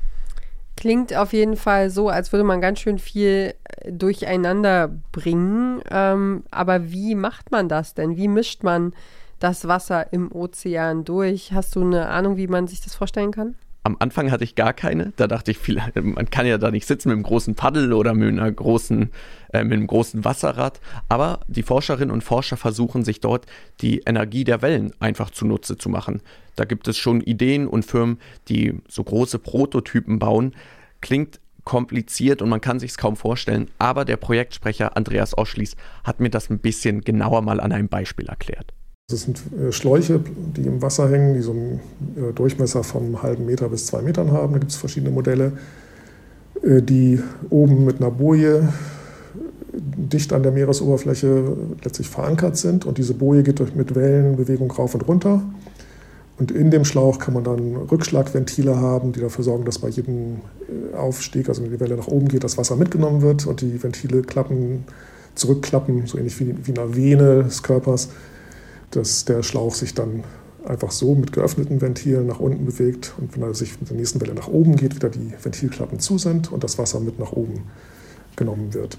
Klingt 0.76 1.14
auf 1.14 1.32
jeden 1.32 1.56
Fall 1.56 1.90
so, 1.90 2.08
als 2.08 2.32
würde 2.32 2.44
man 2.44 2.60
ganz 2.60 2.80
schön 2.80 2.98
viel 2.98 3.54
äh, 3.64 3.92
durcheinander 3.92 4.88
bringen. 5.12 5.82
Ähm, 5.90 6.44
aber 6.50 6.90
wie 6.90 7.14
macht 7.14 7.50
man 7.52 7.68
das 7.68 7.94
denn? 7.94 8.16
Wie 8.16 8.28
mischt 8.28 8.62
man 8.62 8.92
das 9.38 9.68
Wasser 9.68 10.12
im 10.12 10.32
Ozean 10.32 11.04
durch? 11.04 11.52
Hast 11.52 11.76
du 11.76 11.82
eine 11.82 12.08
Ahnung, 12.08 12.36
wie 12.36 12.48
man 12.48 12.66
sich 12.66 12.80
das 12.80 12.94
vorstellen 12.94 13.30
kann? 13.30 13.54
Am 13.86 13.96
Anfang 13.98 14.30
hatte 14.30 14.44
ich 14.44 14.54
gar 14.54 14.72
keine. 14.72 15.12
Da 15.16 15.26
dachte 15.26 15.50
ich, 15.50 15.58
man 15.94 16.30
kann 16.30 16.46
ja 16.46 16.56
da 16.56 16.70
nicht 16.70 16.86
sitzen 16.86 17.10
mit 17.10 17.16
einem 17.16 17.22
großen 17.22 17.54
Paddel 17.54 17.92
oder 17.92 18.14
mit, 18.14 18.30
einer 18.30 18.50
großen, 18.50 19.10
äh, 19.52 19.62
mit 19.62 19.74
einem 19.74 19.86
großen 19.86 20.24
Wasserrad. 20.24 20.80
Aber 21.10 21.40
die 21.48 21.62
Forscherinnen 21.62 22.10
und 22.10 22.24
Forscher 22.24 22.56
versuchen 22.56 23.04
sich 23.04 23.20
dort 23.20 23.44
die 23.82 24.00
Energie 24.06 24.44
der 24.44 24.62
Wellen 24.62 24.94
einfach 25.00 25.28
zunutze 25.28 25.76
zu 25.76 25.90
machen. 25.90 26.22
Da 26.56 26.64
gibt 26.64 26.88
es 26.88 26.96
schon 26.96 27.20
Ideen 27.20 27.68
und 27.68 27.84
Firmen, 27.84 28.18
die 28.48 28.80
so 28.88 29.04
große 29.04 29.38
Prototypen 29.38 30.18
bauen. 30.18 30.54
Klingt 31.02 31.38
kompliziert 31.64 32.40
und 32.40 32.48
man 32.48 32.62
kann 32.62 32.80
sich 32.80 32.92
es 32.92 32.96
kaum 32.96 33.16
vorstellen. 33.16 33.68
Aber 33.78 34.06
der 34.06 34.16
Projektsprecher 34.16 34.96
Andreas 34.96 35.36
Oschlies 35.36 35.76
hat 36.04 36.20
mir 36.20 36.30
das 36.30 36.48
ein 36.48 36.58
bisschen 36.58 37.02
genauer 37.02 37.42
mal 37.42 37.60
an 37.60 37.72
einem 37.72 37.88
Beispiel 37.88 38.28
erklärt. 38.28 38.72
Das 39.10 39.20
sind 39.20 39.42
äh, 39.52 39.70
Schläuche, 39.70 40.18
die 40.56 40.62
im 40.62 40.80
Wasser 40.80 41.10
hängen, 41.10 41.34
die 41.34 41.42
so 41.42 41.50
einen 41.50 41.80
äh, 42.16 42.32
Durchmesser 42.32 42.82
von 42.82 43.02
einem 43.02 43.22
halben 43.22 43.44
Meter 43.44 43.68
bis 43.68 43.84
zwei 43.84 44.00
Metern 44.00 44.32
haben. 44.32 44.54
Da 44.54 44.58
gibt 44.58 44.70
es 44.70 44.78
verschiedene 44.78 45.12
Modelle, 45.12 45.52
äh, 46.62 46.80
die 46.80 47.20
oben 47.50 47.84
mit 47.84 48.00
einer 48.00 48.10
Boje 48.10 48.66
dicht 49.74 50.32
an 50.32 50.42
der 50.42 50.52
Meeresoberfläche 50.52 51.54
letztlich 51.84 52.08
verankert 52.08 52.56
sind. 52.56 52.86
Und 52.86 52.96
diese 52.96 53.12
Boje 53.12 53.42
geht 53.42 53.76
mit 53.76 53.94
Wellenbewegung 53.94 54.70
rauf 54.70 54.94
und 54.94 55.06
runter. 55.06 55.42
Und 56.38 56.50
in 56.50 56.70
dem 56.70 56.86
Schlauch 56.86 57.18
kann 57.18 57.34
man 57.34 57.44
dann 57.44 57.76
Rückschlagventile 57.76 58.80
haben, 58.80 59.12
die 59.12 59.20
dafür 59.20 59.44
sorgen, 59.44 59.66
dass 59.66 59.80
bei 59.80 59.88
jedem 59.88 60.38
Aufstieg, 60.96 61.50
also 61.50 61.62
wenn 61.62 61.70
die 61.70 61.78
Welle 61.78 61.96
nach 61.96 62.08
oben 62.08 62.28
geht, 62.28 62.42
das 62.42 62.56
Wasser 62.56 62.76
mitgenommen 62.76 63.20
wird 63.20 63.46
und 63.46 63.60
die 63.60 63.82
Ventile 63.82 64.22
klappen, 64.22 64.84
zurückklappen, 65.34 66.06
so 66.06 66.16
ähnlich 66.16 66.40
wie, 66.40 66.54
in 66.66 66.78
einer 66.78 66.96
Vene 66.96 67.44
des 67.44 67.62
Körpers 67.62 68.08
dass 68.96 69.24
der 69.24 69.42
Schlauch 69.42 69.74
sich 69.74 69.94
dann 69.94 70.24
einfach 70.64 70.90
so 70.90 71.14
mit 71.14 71.32
geöffneten 71.32 71.80
Ventilen 71.80 72.26
nach 72.26 72.40
unten 72.40 72.64
bewegt 72.64 73.14
und 73.18 73.34
wenn 73.34 73.42
er 73.42 73.54
sich 73.54 73.78
mit 73.80 73.90
der 73.90 73.96
nächsten 73.96 74.20
Welle 74.20 74.34
nach 74.34 74.48
oben 74.48 74.76
geht, 74.76 74.94
wieder 74.94 75.10
die 75.10 75.32
Ventilklappen 75.42 76.00
zu 76.00 76.18
sind 76.18 76.50
und 76.52 76.64
das 76.64 76.78
Wasser 76.78 77.00
mit 77.00 77.18
nach 77.18 77.32
oben 77.32 77.64
genommen 78.36 78.72
wird. 78.72 78.98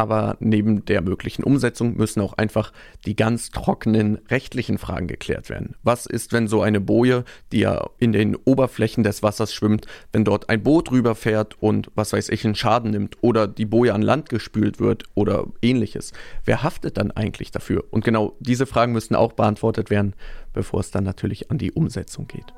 Aber 0.00 0.38
neben 0.40 0.86
der 0.86 1.02
möglichen 1.02 1.44
Umsetzung 1.44 1.94
müssen 1.94 2.22
auch 2.22 2.32
einfach 2.32 2.72
die 3.04 3.14
ganz 3.14 3.50
trockenen 3.50 4.16
rechtlichen 4.30 4.78
Fragen 4.78 5.08
geklärt 5.08 5.50
werden. 5.50 5.76
Was 5.82 6.06
ist, 6.06 6.32
wenn 6.32 6.48
so 6.48 6.62
eine 6.62 6.80
Boje, 6.80 7.24
die 7.52 7.58
ja 7.58 7.86
in 7.98 8.12
den 8.12 8.34
Oberflächen 8.34 9.04
des 9.04 9.22
Wassers 9.22 9.52
schwimmt, 9.52 9.84
wenn 10.10 10.24
dort 10.24 10.48
ein 10.48 10.62
Boot 10.62 10.90
rüberfährt 10.90 11.62
und 11.62 11.90
was 11.96 12.14
weiß 12.14 12.30
ich, 12.30 12.46
einen 12.46 12.54
Schaden 12.54 12.92
nimmt 12.92 13.18
oder 13.20 13.46
die 13.46 13.66
Boje 13.66 13.92
an 13.92 14.00
Land 14.00 14.30
gespült 14.30 14.80
wird 14.80 15.04
oder 15.12 15.44
ähnliches? 15.60 16.14
Wer 16.46 16.62
haftet 16.62 16.96
dann 16.96 17.10
eigentlich 17.10 17.50
dafür? 17.50 17.84
Und 17.90 18.02
genau 18.02 18.38
diese 18.40 18.64
Fragen 18.64 18.92
müssen 18.92 19.14
auch 19.14 19.34
beantwortet 19.34 19.90
werden, 19.90 20.14
bevor 20.54 20.80
es 20.80 20.90
dann 20.90 21.04
natürlich 21.04 21.50
an 21.50 21.58
die 21.58 21.72
Umsetzung 21.72 22.26
geht. 22.26 22.54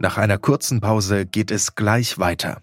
Nach 0.00 0.18
einer 0.18 0.38
kurzen 0.38 0.80
Pause 0.80 1.24
geht 1.24 1.52
es 1.52 1.76
gleich 1.76 2.18
weiter. 2.18 2.62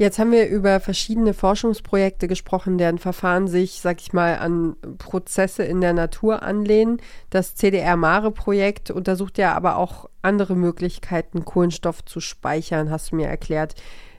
Jetzt 0.00 0.18
haben 0.18 0.32
wir 0.32 0.48
über 0.48 0.80
verschiedene 0.80 1.34
Forschungsprojekte 1.34 2.26
gesprochen, 2.26 2.78
deren 2.78 2.96
Verfahren 2.96 3.48
sich, 3.48 3.82
sag 3.82 4.00
ich 4.00 4.14
mal, 4.14 4.38
an 4.38 4.74
Prozesse 4.96 5.62
in 5.62 5.82
der 5.82 5.92
Natur 5.92 6.42
anlehnen. 6.42 7.02
Das 7.28 7.54
CDR-Mare-Projekt 7.54 8.90
untersucht 8.90 9.36
ja 9.36 9.54
aber 9.54 9.76
auch 9.76 10.08
andere 10.22 10.56
Möglichkeiten, 10.56 11.44
Kohlenstoff 11.44 12.02
zu 12.02 12.20
speichern, 12.20 12.90
hast 12.90 13.12
du 13.12 13.16
mir 13.16 13.26
erklärt. 13.26 13.74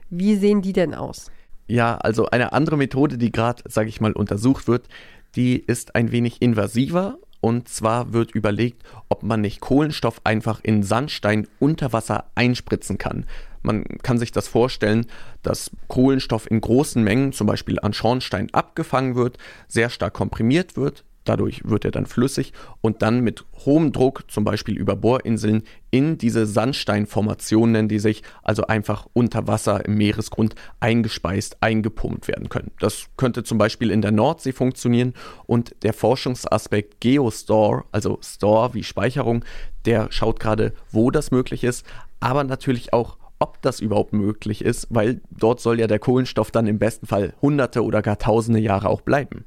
Wie 0.08 0.36
sehen 0.36 0.62
die 0.62 0.72
denn 0.72 0.94
aus? 0.94 1.32
Ja, 1.66 1.96
also 1.96 2.26
eine 2.26 2.52
andere 2.52 2.76
Methode, 2.76 3.18
die 3.18 3.32
gerade, 3.32 3.64
sage 3.66 3.88
ich 3.88 4.00
mal, 4.00 4.12
untersucht 4.12 4.68
wird, 4.68 4.86
die 5.34 5.58
ist 5.58 5.96
ein 5.96 6.12
wenig 6.12 6.42
invasiver. 6.42 7.18
Und 7.40 7.68
zwar 7.68 8.12
wird 8.12 8.30
überlegt, 8.36 8.84
ob 9.08 9.24
man 9.24 9.40
nicht 9.40 9.60
Kohlenstoff 9.60 10.20
einfach 10.22 10.60
in 10.62 10.84
Sandstein 10.84 11.48
unter 11.58 11.92
Wasser 11.92 12.26
einspritzen 12.36 12.98
kann. 12.98 13.26
Man 13.62 13.84
kann 14.02 14.18
sich 14.18 14.32
das 14.32 14.48
vorstellen, 14.48 15.06
dass 15.42 15.70
Kohlenstoff 15.88 16.50
in 16.50 16.60
großen 16.60 17.02
Mengen, 17.02 17.32
zum 17.32 17.46
Beispiel 17.46 17.78
an 17.80 17.92
Schornstein, 17.92 18.48
abgefangen 18.52 19.14
wird, 19.14 19.38
sehr 19.68 19.90
stark 19.90 20.14
komprimiert 20.14 20.76
wird, 20.76 21.04
dadurch 21.24 21.62
wird 21.64 21.84
er 21.84 21.90
dann 21.90 22.06
flüssig 22.06 22.52
und 22.80 23.02
dann 23.02 23.20
mit 23.20 23.44
hohem 23.64 23.92
Druck, 23.92 24.24
zum 24.28 24.44
Beispiel 24.44 24.76
über 24.76 24.96
Bohrinseln, 24.96 25.62
in 25.90 26.18
diese 26.18 26.46
Sandsteinformationen, 26.46 27.88
die 27.88 27.98
sich, 27.98 28.22
also 28.42 28.66
einfach 28.66 29.06
unter 29.12 29.46
Wasser 29.46 29.84
im 29.84 29.96
Meeresgrund 29.96 30.54
eingespeist, 30.80 31.58
eingepumpt 31.60 32.28
werden 32.28 32.48
können. 32.48 32.72
Das 32.80 33.06
könnte 33.16 33.44
zum 33.44 33.58
Beispiel 33.58 33.90
in 33.90 34.02
der 34.02 34.10
Nordsee 34.10 34.52
funktionieren 34.52 35.14
und 35.46 35.74
der 35.82 35.92
Forschungsaspekt 35.92 37.00
Geostore, 37.00 37.84
also 37.92 38.18
Store 38.22 38.74
wie 38.74 38.84
Speicherung, 38.84 39.44
der 39.84 40.10
schaut 40.10 40.40
gerade, 40.40 40.72
wo 40.90 41.10
das 41.10 41.30
möglich 41.30 41.64
ist, 41.64 41.86
aber 42.20 42.44
natürlich 42.44 42.92
auch, 42.92 43.16
ob 43.42 43.60
das 43.60 43.80
überhaupt 43.80 44.12
möglich 44.12 44.64
ist, 44.64 44.86
weil 44.90 45.20
dort 45.30 45.60
soll 45.60 45.80
ja 45.80 45.88
der 45.88 45.98
Kohlenstoff 45.98 46.52
dann 46.52 46.68
im 46.68 46.78
besten 46.78 47.06
Fall 47.06 47.34
hunderte 47.42 47.82
oder 47.82 48.00
gar 48.00 48.16
tausende 48.16 48.60
Jahre 48.60 48.88
auch 48.88 49.00
bleiben. 49.00 49.44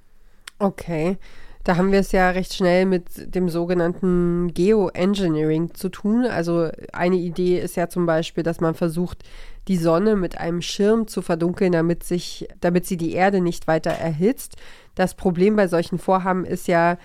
Okay. 0.59 1.17
Da 1.63 1.77
haben 1.77 1.91
wir 1.91 1.99
es 1.99 2.11
ja 2.11 2.29
recht 2.29 2.53
schnell 2.53 2.85
mit 2.85 3.33
dem 3.33 3.49
sogenannten 3.49 4.53
Geoengineering 4.53 5.73
zu 5.73 5.89
tun. 5.89 6.25
Also 6.25 6.69
eine 6.93 7.15
Idee 7.15 7.57
ist 7.59 7.75
ja 7.75 7.89
zum 7.89 8.05
Beispiel, 8.05 8.43
dass 8.43 8.59
man 8.59 8.75
versucht, 8.75 9.23
die 9.67 9.77
Sonne 9.77 10.15
mit 10.15 10.37
einem 10.37 10.61
Schirm 10.61 11.07
zu 11.07 11.23
verdunkeln, 11.23 11.71
damit 11.71 12.03
sich, 12.03 12.47
damit 12.61 12.85
sie 12.85 12.97
die 12.97 13.13
Erde 13.13 13.41
nicht 13.41 13.65
weiter 13.65 13.89
erhitzt. 13.89 14.57
Das 14.93 15.15
Problem 15.15 15.55
bei 15.55 15.67
solchen 15.67 15.97
Vorhaben 15.97 16.45
ist 16.45 16.67
ja, 16.67 16.99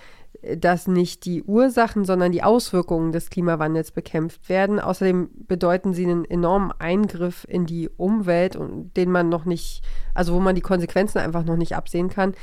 dass 0.57 0.87
nicht 0.87 1.25
die 1.25 1.43
Ursachen, 1.43 2.03
sondern 2.03 2.31
die 2.31 2.43
Auswirkungen 2.43 3.11
des 3.11 3.29
Klimawandels 3.29 3.91
bekämpft 3.91 4.49
werden. 4.49 4.79
Außerdem 4.79 5.29
bedeuten 5.47 5.93
sie 5.93 6.05
einen 6.05 6.25
enormen 6.25 6.71
Eingriff 6.79 7.45
in 7.47 7.65
die 7.65 7.89
Umwelt, 7.89 8.57
den 8.59 9.11
man 9.11 9.29
noch 9.29 9.45
nicht, 9.45 9.83
also 10.13 10.33
wo 10.33 10.39
man 10.39 10.55
die 10.55 10.61
Konsequenzen 10.61 11.19
einfach 11.19 11.43
noch 11.43 11.57
nicht 11.57 11.75
absehen 11.75 12.09
kann. 12.09 12.33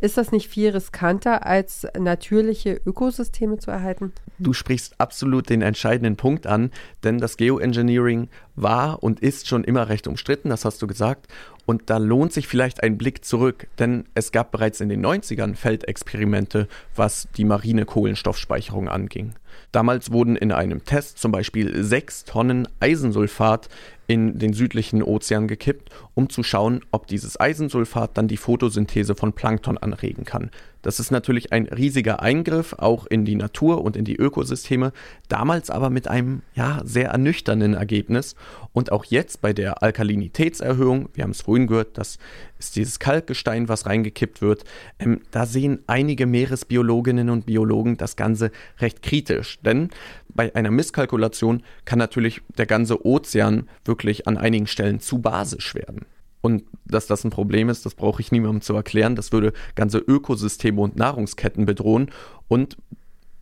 Ist 0.00 0.16
das 0.16 0.30
nicht 0.30 0.48
viel 0.48 0.70
riskanter, 0.70 1.44
als 1.44 1.84
natürliche 1.98 2.80
Ökosysteme 2.86 3.58
zu 3.58 3.72
erhalten? 3.72 4.12
Du 4.38 4.52
sprichst 4.52 5.00
absolut 5.00 5.50
den 5.50 5.60
entscheidenden 5.60 6.16
Punkt 6.16 6.46
an, 6.46 6.70
denn 7.02 7.18
das 7.18 7.36
Geoengineering 7.36 8.28
war 8.54 9.02
und 9.02 9.18
ist 9.18 9.48
schon 9.48 9.64
immer 9.64 9.88
recht 9.88 10.06
umstritten, 10.06 10.50
das 10.50 10.64
hast 10.64 10.80
du 10.82 10.86
gesagt. 10.86 11.26
Und 11.66 11.90
da 11.90 11.98
lohnt 11.98 12.32
sich 12.32 12.46
vielleicht 12.46 12.82
ein 12.82 12.96
Blick 12.96 13.24
zurück, 13.24 13.66
denn 13.80 14.04
es 14.14 14.30
gab 14.30 14.52
bereits 14.52 14.80
in 14.80 14.88
den 14.88 15.04
90ern 15.04 15.56
Feldexperimente, 15.56 16.68
was 16.94 17.28
die 17.36 17.44
marine 17.44 17.84
Kohlenstoffspeicherung 17.84 18.88
anging. 18.88 19.34
Damals 19.72 20.12
wurden 20.12 20.36
in 20.36 20.52
einem 20.52 20.84
Test 20.84 21.18
zum 21.18 21.32
Beispiel 21.32 21.82
sechs 21.82 22.24
Tonnen 22.24 22.68
Eisensulfat 22.80 23.68
in 24.08 24.38
den 24.38 24.54
südlichen 24.54 25.02
Ozean 25.02 25.46
gekippt, 25.46 25.90
um 26.14 26.28
zu 26.30 26.42
schauen, 26.42 26.80
ob 26.90 27.06
dieses 27.06 27.38
Eisensulfat 27.38 28.16
dann 28.16 28.26
die 28.26 28.38
Photosynthese 28.38 29.14
von 29.14 29.34
Plankton 29.34 29.78
anregen 29.78 30.24
kann. 30.24 30.50
Das 30.88 31.00
ist 31.00 31.10
natürlich 31.10 31.52
ein 31.52 31.66
riesiger 31.66 32.22
Eingriff 32.22 32.72
auch 32.72 33.04
in 33.04 33.26
die 33.26 33.34
Natur 33.34 33.84
und 33.84 33.94
in 33.94 34.06
die 34.06 34.16
Ökosysteme, 34.16 34.94
damals 35.28 35.68
aber 35.68 35.90
mit 35.90 36.08
einem 36.08 36.40
ja 36.54 36.80
sehr 36.82 37.10
ernüchternden 37.10 37.74
Ergebnis 37.74 38.36
und 38.72 38.90
auch 38.90 39.04
jetzt 39.04 39.42
bei 39.42 39.52
der 39.52 39.82
Alkalinitätserhöhung, 39.82 41.10
wir 41.12 41.24
haben 41.24 41.32
es 41.32 41.42
vorhin 41.42 41.66
gehört, 41.66 41.98
das 41.98 42.16
ist 42.58 42.74
dieses 42.74 42.98
Kalkgestein, 43.00 43.68
was 43.68 43.84
reingekippt 43.84 44.40
wird, 44.40 44.64
ähm, 44.98 45.20
da 45.30 45.44
sehen 45.44 45.80
einige 45.88 46.24
Meeresbiologinnen 46.24 47.28
und 47.28 47.44
Biologen 47.44 47.98
das 47.98 48.16
Ganze 48.16 48.50
recht 48.78 49.02
kritisch, 49.02 49.58
denn 49.60 49.90
bei 50.30 50.54
einer 50.54 50.70
Misskalkulation 50.70 51.64
kann 51.84 51.98
natürlich 51.98 52.40
der 52.56 52.64
ganze 52.64 53.04
Ozean 53.04 53.68
wirklich 53.84 54.26
an 54.26 54.38
einigen 54.38 54.66
Stellen 54.66 55.00
zu 55.00 55.18
basisch 55.18 55.74
werden. 55.74 56.06
Und 56.48 56.64
dass 56.86 57.06
das 57.06 57.24
ein 57.24 57.30
Problem 57.30 57.68
ist, 57.68 57.84
das 57.84 57.94
brauche 57.94 58.22
ich 58.22 58.32
niemandem 58.32 58.62
zu 58.62 58.74
erklären. 58.74 59.16
Das 59.16 59.32
würde 59.32 59.52
ganze 59.74 59.98
Ökosysteme 59.98 60.80
und 60.80 60.96
Nahrungsketten 60.96 61.66
bedrohen. 61.66 62.10
Und 62.48 62.78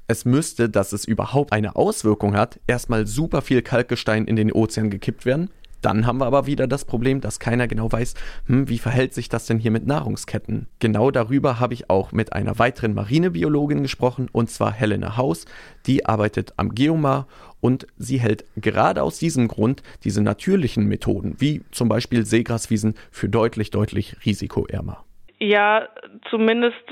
es 0.08 0.24
müsste, 0.24 0.68
dass 0.68 0.92
es 0.92 1.04
überhaupt 1.04 1.52
eine 1.52 1.76
Auswirkung 1.76 2.36
hat, 2.36 2.58
erstmal 2.66 3.06
super 3.06 3.42
viel 3.42 3.62
Kalkgestein 3.62 4.24
in 4.24 4.34
den 4.34 4.50
Ozean 4.50 4.90
gekippt 4.90 5.24
werden. 5.24 5.50
Dann 5.86 6.04
haben 6.04 6.18
wir 6.18 6.26
aber 6.26 6.48
wieder 6.48 6.66
das 6.66 6.84
Problem, 6.84 7.20
dass 7.20 7.38
keiner 7.38 7.68
genau 7.68 7.92
weiß, 7.92 8.14
hm, 8.48 8.68
wie 8.68 8.78
verhält 8.78 9.14
sich 9.14 9.28
das 9.28 9.46
denn 9.46 9.60
hier 9.60 9.70
mit 9.70 9.86
Nahrungsketten. 9.86 10.66
Genau 10.80 11.12
darüber 11.12 11.60
habe 11.60 11.74
ich 11.74 11.88
auch 11.88 12.10
mit 12.10 12.32
einer 12.32 12.58
weiteren 12.58 12.92
Marinebiologin 12.92 13.82
gesprochen, 13.82 14.28
und 14.32 14.50
zwar 14.50 14.72
Helena 14.72 15.16
Haus. 15.16 15.46
Die 15.86 16.04
arbeitet 16.04 16.54
am 16.56 16.74
Geomar 16.74 17.28
und 17.60 17.86
sie 17.98 18.18
hält 18.18 18.46
gerade 18.56 19.04
aus 19.04 19.20
diesem 19.20 19.46
Grund 19.46 19.84
diese 20.02 20.24
natürlichen 20.24 20.88
Methoden, 20.88 21.36
wie 21.38 21.62
zum 21.70 21.88
Beispiel 21.88 22.26
Seegraswiesen, 22.26 22.96
für 23.12 23.28
deutlich, 23.28 23.70
deutlich 23.70 24.16
risikoärmer. 24.26 25.04
Ja, 25.38 25.88
zumindest 26.30 26.82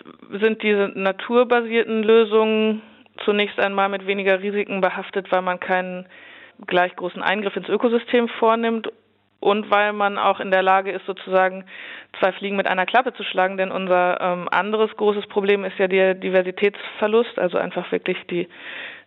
sind 0.40 0.62
diese 0.62 0.92
naturbasierten 0.94 2.04
Lösungen 2.04 2.80
zunächst 3.24 3.58
einmal 3.58 3.88
mit 3.88 4.06
weniger 4.06 4.40
Risiken 4.40 4.80
behaftet, 4.80 5.32
weil 5.32 5.42
man 5.42 5.58
keinen 5.58 6.06
gleich 6.66 6.94
großen 6.96 7.22
Eingriff 7.22 7.56
ins 7.56 7.68
Ökosystem 7.68 8.28
vornimmt 8.28 8.90
und 9.44 9.70
weil 9.70 9.92
man 9.92 10.16
auch 10.16 10.40
in 10.40 10.50
der 10.50 10.62
Lage 10.62 10.90
ist, 10.90 11.04
sozusagen 11.04 11.66
zwei 12.18 12.32
Fliegen 12.32 12.56
mit 12.56 12.66
einer 12.66 12.86
Klappe 12.86 13.12
zu 13.12 13.24
schlagen. 13.24 13.58
Denn 13.58 13.70
unser 13.70 14.18
ähm, 14.20 14.48
anderes 14.50 14.90
großes 14.96 15.26
Problem 15.26 15.64
ist 15.64 15.78
ja 15.78 15.86
der 15.86 16.14
Diversitätsverlust, 16.14 17.38
also 17.38 17.58
einfach 17.58 17.92
wirklich 17.92 18.16
die, 18.30 18.48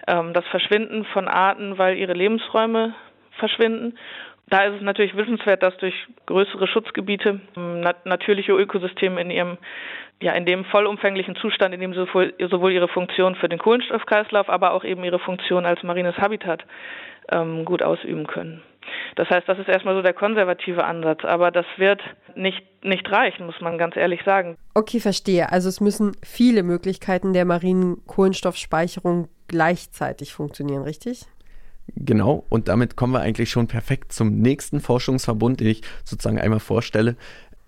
ähm, 0.08 0.34
das 0.34 0.46
Verschwinden 0.48 1.06
von 1.06 1.28
Arten, 1.28 1.80
weil 1.80 1.98
ihre 1.98 2.14
Lebensräume 2.14 2.94
verschwinden. 3.40 3.98
Da 4.50 4.64
ist 4.64 4.76
es 4.76 4.82
natürlich 4.82 5.16
wissenswert, 5.16 5.62
dass 5.62 5.76
durch 5.78 5.94
größere 6.26 6.68
Schutzgebiete 6.68 7.42
ähm, 7.56 7.82
nat 7.82 8.06
natürliche 8.06 8.54
Ökosysteme 8.54 9.20
in 9.22 9.30
ihrem 9.30 9.58
ja, 10.22 10.32
in 10.34 10.46
dem 10.46 10.66
vollumfänglichen 10.66 11.36
Zustand, 11.36 11.76
in 11.76 11.80
dem 11.82 11.94
sowohl, 11.94 12.34
sowohl 12.50 12.72
ihre 12.72 12.88
Funktion 12.88 13.36
für 13.36 13.50
den 13.50 13.60
Kohlenstoffkreislauf, 13.60 14.50
aber 14.50 14.74
auch 14.74 14.84
eben 14.84 15.04
ihre 15.04 15.20
Funktion 15.20 15.66
als 15.66 15.84
marines 15.84 16.18
Habitat 16.18 16.64
ähm, 17.30 17.66
gut 17.66 17.84
ausüben 17.84 18.26
können. 18.26 18.64
Das 19.16 19.30
heißt, 19.30 19.48
das 19.48 19.60
ist 19.60 19.68
erstmal 19.68 19.96
so 19.96 20.02
der 20.02 20.14
konservative 20.14 20.84
Ansatz, 20.86 21.24
aber 21.24 21.52
das 21.52 21.66
wird 21.78 22.02
nicht, 22.36 22.64
nicht 22.84 23.10
reichen, 23.12 23.46
muss 23.46 23.60
man 23.62 23.78
ganz 23.78 23.96
ehrlich 23.96 24.22
sagen. 24.24 24.58
Okay, 24.74 25.00
verstehe. 25.00 25.52
Also 25.52 25.70
es 25.70 25.82
müssen 25.82 26.16
viele 26.24 26.64
Möglichkeiten 26.64 27.34
der 27.34 27.46
marinen 27.46 27.98
Kohlenstoffspeicherung 28.08 29.28
gleichzeitig 29.48 30.34
funktionieren, 30.34 30.84
richtig? 30.84 31.26
Genau, 31.96 32.46
und 32.50 32.68
damit 32.68 32.96
kommen 32.96 33.14
wir 33.14 33.22
eigentlich 33.22 33.50
schon 33.50 33.68
perfekt 33.68 34.12
zum 34.12 34.40
nächsten 34.40 34.82
Forschungsverbund, 34.82 35.60
den 35.60 35.68
ich 35.68 35.82
sozusagen 36.04 36.40
einmal 36.40 36.60
vorstelle. 36.60 37.16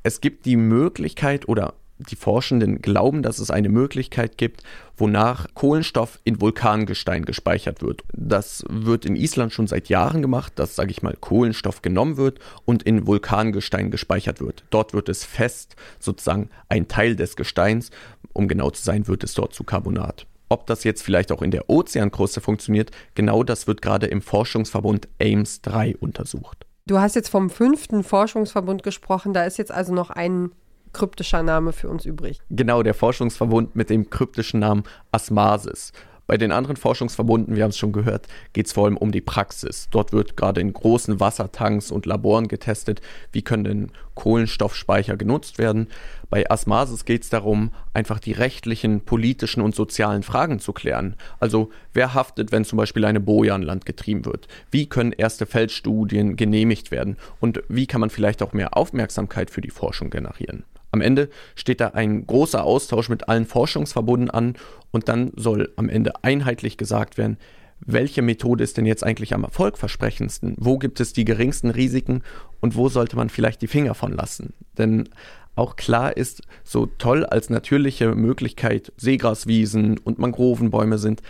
Es 0.03 0.21
gibt 0.21 0.45
die 0.45 0.55
Möglichkeit 0.55 1.47
oder 1.47 1.73
die 1.99 2.15
Forschenden 2.15 2.82
glauben, 2.82 3.21
dass 3.21 3.39
es 3.39 3.51
eine 3.51 3.69
Möglichkeit 3.69 4.38
gibt, 4.38 4.63
wonach 4.95 5.47
Kohlenstoff 5.53 6.19
in 6.23 6.39
Vulkangestein 6.39 7.25
gespeichert 7.25 7.82
wird. 7.82 8.03
Das 8.13 8.63
wird 8.69 9.05
in 9.05 9.17
Island 9.17 9.51
schon 9.51 9.67
seit 9.67 9.89
Jahren 9.89 10.21
gemacht, 10.21 10.53
dass, 10.55 10.75
sage 10.75 10.91
ich 10.91 11.03
mal, 11.03 11.17
Kohlenstoff 11.19 11.82
genommen 11.82 12.15
wird 12.15 12.39
und 12.65 12.84
in 12.84 13.05
Vulkangestein 13.05 13.91
gespeichert 13.91 14.39
wird. 14.39 14.63
Dort 14.69 14.93
wird 14.93 15.10
es 15.10 15.25
fest, 15.25 15.75
sozusagen 15.99 16.49
ein 16.69 16.88
Teil 16.88 17.15
des 17.15 17.36
Gesteins. 17.36 17.91
Um 18.32 18.47
genau 18.47 18.69
zu 18.69 18.84
sein, 18.84 19.08
wird 19.08 19.23
es 19.23 19.34
dort 19.34 19.53
zu 19.53 19.65
Carbonat. 19.65 20.25
Ob 20.49 20.65
das 20.65 20.83
jetzt 20.83 21.03
vielleicht 21.03 21.31
auch 21.31 21.43
in 21.43 21.51
der 21.51 21.69
Ozeankruste 21.69 22.41
funktioniert, 22.41 22.91
genau 23.13 23.43
das 23.43 23.67
wird 23.67 23.81
gerade 23.81 24.07
im 24.07 24.21
Forschungsverbund 24.21 25.07
AIMS 25.19 25.62
3 25.62 25.95
untersucht. 25.97 26.65
Du 26.88 26.99
hast 26.99 27.15
jetzt 27.15 27.29
vom 27.29 27.51
fünften 27.51 28.03
Forschungsverbund 28.03 28.81
gesprochen, 28.81 29.33
da 29.33 29.43
ist 29.43 29.57
jetzt 29.59 29.71
also 29.71 29.93
noch 29.93 30.09
ein 30.09 30.51
kryptischer 30.91 31.43
Name 31.43 31.71
für 31.71 31.88
uns 31.88 32.03
übrig. 32.05 32.39
Genau, 32.49 32.81
der 32.81 32.95
Forschungsverbund 32.95 33.75
mit 33.75 33.91
dem 33.91 34.09
kryptischen 34.09 34.59
Namen 34.59 34.83
Asmasis. 35.12 35.93
Bei 36.29 36.37
den 36.37 36.51
anderen 36.51 36.77
Forschungsverbunden, 36.77 37.55
wir 37.55 37.63
haben 37.63 37.71
es 37.71 37.77
schon 37.79 37.91
gehört, 37.91 38.27
geht 38.53 38.67
es 38.67 38.73
vor 38.73 38.85
allem 38.85 38.97
um 38.97 39.11
die 39.11 39.19
Praxis. 39.19 39.87
Dort 39.89 40.13
wird 40.13 40.37
gerade 40.37 40.61
in 40.61 40.71
großen 40.71 41.19
Wassertanks 41.19 41.89
und 41.89 42.05
Laboren 42.05 42.47
getestet, 42.47 43.01
wie 43.31 43.41
können 43.41 43.63
denn 43.63 43.91
Kohlenstoffspeicher 44.13 45.17
genutzt 45.17 45.57
werden. 45.57 45.87
Bei 46.29 46.47
Asmasis 46.47 47.05
geht 47.05 47.23
es 47.23 47.29
darum, 47.29 47.71
einfach 47.95 48.19
die 48.19 48.33
rechtlichen, 48.33 49.01
politischen 49.01 49.61
und 49.61 49.73
sozialen 49.73 50.21
Fragen 50.21 50.59
zu 50.59 50.71
klären. 50.71 51.15
Also 51.39 51.71
wer 51.93 52.13
haftet, 52.13 52.51
wenn 52.51 52.63
zum 52.63 52.77
Beispiel 52.77 53.05
eine 53.05 53.19
Boje 53.19 53.51
an 53.51 53.63
Land 53.63 53.87
getrieben 53.87 54.25
wird? 54.25 54.47
Wie 54.69 54.85
können 54.85 55.13
erste 55.13 55.47
Feldstudien 55.47 56.35
genehmigt 56.35 56.91
werden? 56.91 57.17
Und 57.39 57.63
wie 57.69 57.87
kann 57.87 58.01
man 58.01 58.11
vielleicht 58.11 58.43
auch 58.43 58.53
mehr 58.53 58.77
Aufmerksamkeit 58.77 59.49
für 59.49 59.61
die 59.61 59.71
Forschung 59.71 60.11
generieren? 60.11 60.63
Am 60.91 61.02
Ende 61.02 61.30
steht 61.56 61.82
da 61.82 61.89
ein 61.89 62.25
großer 62.25 62.63
Austausch 62.63 63.10
mit 63.10 63.30
allen 63.30 63.45
Forschungsverbunden 63.45 64.30
an 64.30 64.56
und 64.91 65.08
dann 65.08 65.32
soll 65.36 65.71
am 65.75 65.89
Ende 65.89 66.23
einheitlich 66.23 66.78
gesagt 66.78 67.17
werden, 67.17 67.38
welche 67.86 68.21
Methode 68.21 68.63
ist 68.63 68.78
denn 68.78 68.86
jetzt 68.86 69.04
eigentlich 69.04 69.34
am 69.34 69.43
erfolgversprechendsten? 69.43 70.56
Wo 70.58 70.78
gibt 70.78 70.99
es 70.99 71.13
die 71.13 71.25
geringsten 71.25 71.69
Risiken 71.69 72.23
und 72.60 72.75
wo 72.75 72.89
sollte 72.89 73.15
man 73.15 73.30
vielleicht 73.30 73.62
die 73.62 73.67
Finger 73.67 73.93
von 73.93 74.12
lassen? 74.12 74.54
Denn 74.78 75.10
auch 75.56 75.75
klar 75.75 76.15
ist, 76.15 76.41
so 76.63 76.86
toll 76.86 77.25
als 77.25 77.49
natürliche 77.49 78.15
Möglichkeit 78.15 78.91
Seegraswiesen 78.97 79.97
und 79.97 80.19
Mangrovenbäume 80.19 80.97
sind, 80.97 81.21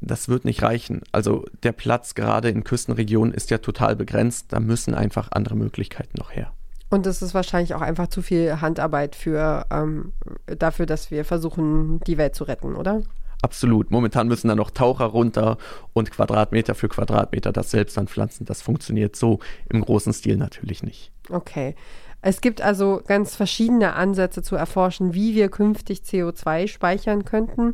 das 0.00 0.28
wird 0.28 0.44
nicht 0.44 0.62
reichen. 0.62 1.02
Also 1.12 1.44
der 1.62 1.72
Platz 1.72 2.14
gerade 2.14 2.48
in 2.48 2.64
Küstenregionen 2.64 3.32
ist 3.32 3.50
ja 3.50 3.58
total 3.58 3.96
begrenzt, 3.96 4.46
da 4.48 4.60
müssen 4.60 4.94
einfach 4.94 5.28
andere 5.30 5.56
Möglichkeiten 5.56 6.18
noch 6.18 6.32
her. 6.32 6.52
Und 6.92 7.06
es 7.06 7.22
ist 7.22 7.32
wahrscheinlich 7.32 7.74
auch 7.74 7.80
einfach 7.80 8.08
zu 8.08 8.20
viel 8.20 8.60
Handarbeit 8.60 9.16
für 9.16 9.64
ähm, 9.70 10.12
dafür, 10.44 10.84
dass 10.84 11.10
wir 11.10 11.24
versuchen, 11.24 12.00
die 12.00 12.18
Welt 12.18 12.34
zu 12.34 12.44
retten, 12.44 12.74
oder? 12.74 13.00
Absolut. 13.40 13.90
Momentan 13.90 14.28
müssen 14.28 14.48
da 14.48 14.54
noch 14.54 14.70
Taucher 14.70 15.06
runter 15.06 15.56
und 15.94 16.10
Quadratmeter 16.10 16.74
für 16.74 16.88
Quadratmeter 16.88 17.50
das 17.50 17.70
selbst 17.70 17.96
anpflanzen. 17.96 18.44
Das 18.44 18.60
funktioniert 18.60 19.16
so 19.16 19.38
im 19.70 19.80
großen 19.80 20.12
Stil 20.12 20.36
natürlich 20.36 20.82
nicht. 20.82 21.12
Okay. 21.30 21.76
Es 22.20 22.42
gibt 22.42 22.60
also 22.60 23.00
ganz 23.06 23.36
verschiedene 23.36 23.94
Ansätze 23.94 24.42
zu 24.42 24.56
erforschen, 24.56 25.14
wie 25.14 25.34
wir 25.34 25.48
künftig 25.48 26.00
CO2 26.00 26.68
speichern 26.68 27.24
könnten. 27.24 27.72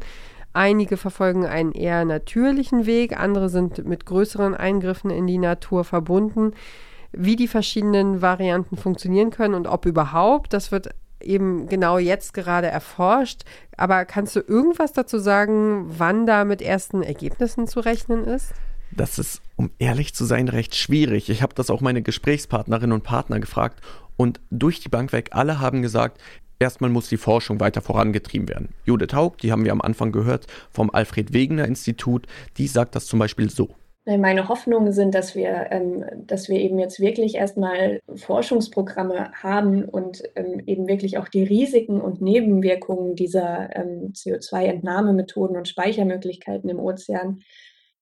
Einige 0.53 0.97
verfolgen 0.97 1.45
einen 1.45 1.73
eher 1.73 2.05
natürlichen 2.05 2.87
Weg, 2.87 3.19
andere 3.19 3.49
sind 3.49 3.85
mit 3.85 4.07
größeren 4.07 4.55
Eingriffen 4.55 5.11
in 5.11 5.27
die 5.27 5.39
Natur 5.39 5.83
verbunden 5.83 6.53
wie 7.13 7.37
die 7.37 7.49
verschiedenen 7.49 8.23
Varianten 8.23 8.77
funktionieren 8.77 9.31
können 9.31 9.55
und 9.55 9.67
ob 9.67 9.87
überhaupt. 9.87 10.53
Das 10.53 10.73
wird 10.73 10.91
eben 11.21 11.67
genau 11.67 11.99
jetzt 11.99 12.35
gerade 12.35 12.69
erforscht. 12.69 13.43
Aber 13.77 14.05
kannst 14.05 14.37
du 14.37 14.41
irgendwas 14.41 14.93
dazu 14.93 15.19
sagen, 15.19 15.87
wann 15.89 16.27
da 16.27 16.45
mit 16.45 16.63
ersten 16.63 17.03
Ergebnissen 17.03 17.67
zu 17.67 17.81
rechnen 17.81 18.25
ist? 18.25 18.53
Das 18.91 19.19
ist, 19.19 19.43
um 19.57 19.71
ehrlich 19.79 20.15
zu 20.15 20.25
sein, 20.25 20.49
recht 20.49 20.75
schwierig. 20.75 21.29
Ich 21.29 21.43
habe 21.43 21.55
das 21.55 21.71
auch 21.71 21.81
meine 21.81 22.03
Gesprächspartnerinnen 22.03 22.93
und 22.93 23.05
Partner 23.05 23.39
gefragt 23.39 23.81
und 24.17 24.41
durch 24.51 24.81
die 24.81 24.89
Bank 24.89 25.13
weg 25.13 25.31
alle 25.33 25.61
haben 25.61 25.83
gesagt, 25.83 26.21
erstmal 26.59 26.91
muss 26.91 27.09
die 27.09 27.19
Forschung 27.19 27.61
weiter 27.61 27.83
vorangetrieben 27.83 28.49
werden. 28.49 28.71
Judith 28.85 29.13
Haug, 29.13 29.37
die 29.43 29.53
haben 29.53 29.65
wir 29.65 29.73
am 29.73 29.83
Anfang 29.83 30.11
gehört, 30.11 30.47
vom 30.71 30.91
Alfred 30.91 31.33
Wegener 31.33 31.67
Institut, 31.67 32.27
die 32.57 32.67
sagt 32.67 32.95
das 32.95 33.07
zum 33.07 33.19
Beispiel 33.19 33.51
so. 33.51 33.77
Meine 34.17 34.49
Hoffnungen 34.49 34.93
sind, 34.93 35.15
dass 35.15 35.35
wir, 35.35 35.67
ähm, 35.71 36.05
dass 36.27 36.49
wir 36.49 36.59
eben 36.59 36.79
jetzt 36.79 36.99
wirklich 36.99 37.35
erstmal 37.35 38.01
Forschungsprogramme 38.15 39.33
haben 39.35 39.85
und 39.85 40.23
ähm, 40.35 40.63
eben 40.67 40.89
wirklich 40.89 41.19
auch 41.19 41.29
die 41.29 41.43
Risiken 41.43 42.01
und 42.01 42.23
Nebenwirkungen 42.23 43.17
dieser 43.17 43.77
ähm, 43.77 44.13
CO2-Entnahmemethoden 44.15 45.59
und 45.59 45.69
Speichermöglichkeiten 45.69 46.71
im 46.71 46.81
Ozean 46.81 47.43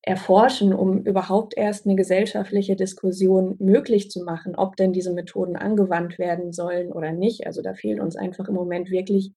erforschen, 0.03 0.73
um 0.73 1.01
überhaupt 1.01 1.57
erst 1.57 1.87
eine 1.87 1.97
gesellschaftliche 1.97 2.77
Diskussion 2.77 3.57
möglich 3.59 4.09
zu 4.09 4.23
machen, 4.23 4.55
ob 4.55 4.77
denn 4.77 4.93
diese 4.93 5.13
Methoden 5.13 5.57
angewandt 5.57 6.21
werden 6.21 6.53
sollen 6.53 6.93
oder 6.93 7.11
nicht. 7.11 7.47
Also 7.49 7.61
da 7.63 7.75
fehlt 7.75 7.99
uns 7.99 8.15
einfach 8.15 8.49
im 8.49 8.55
Moment 8.55 8.91
wirklich 8.93 9.33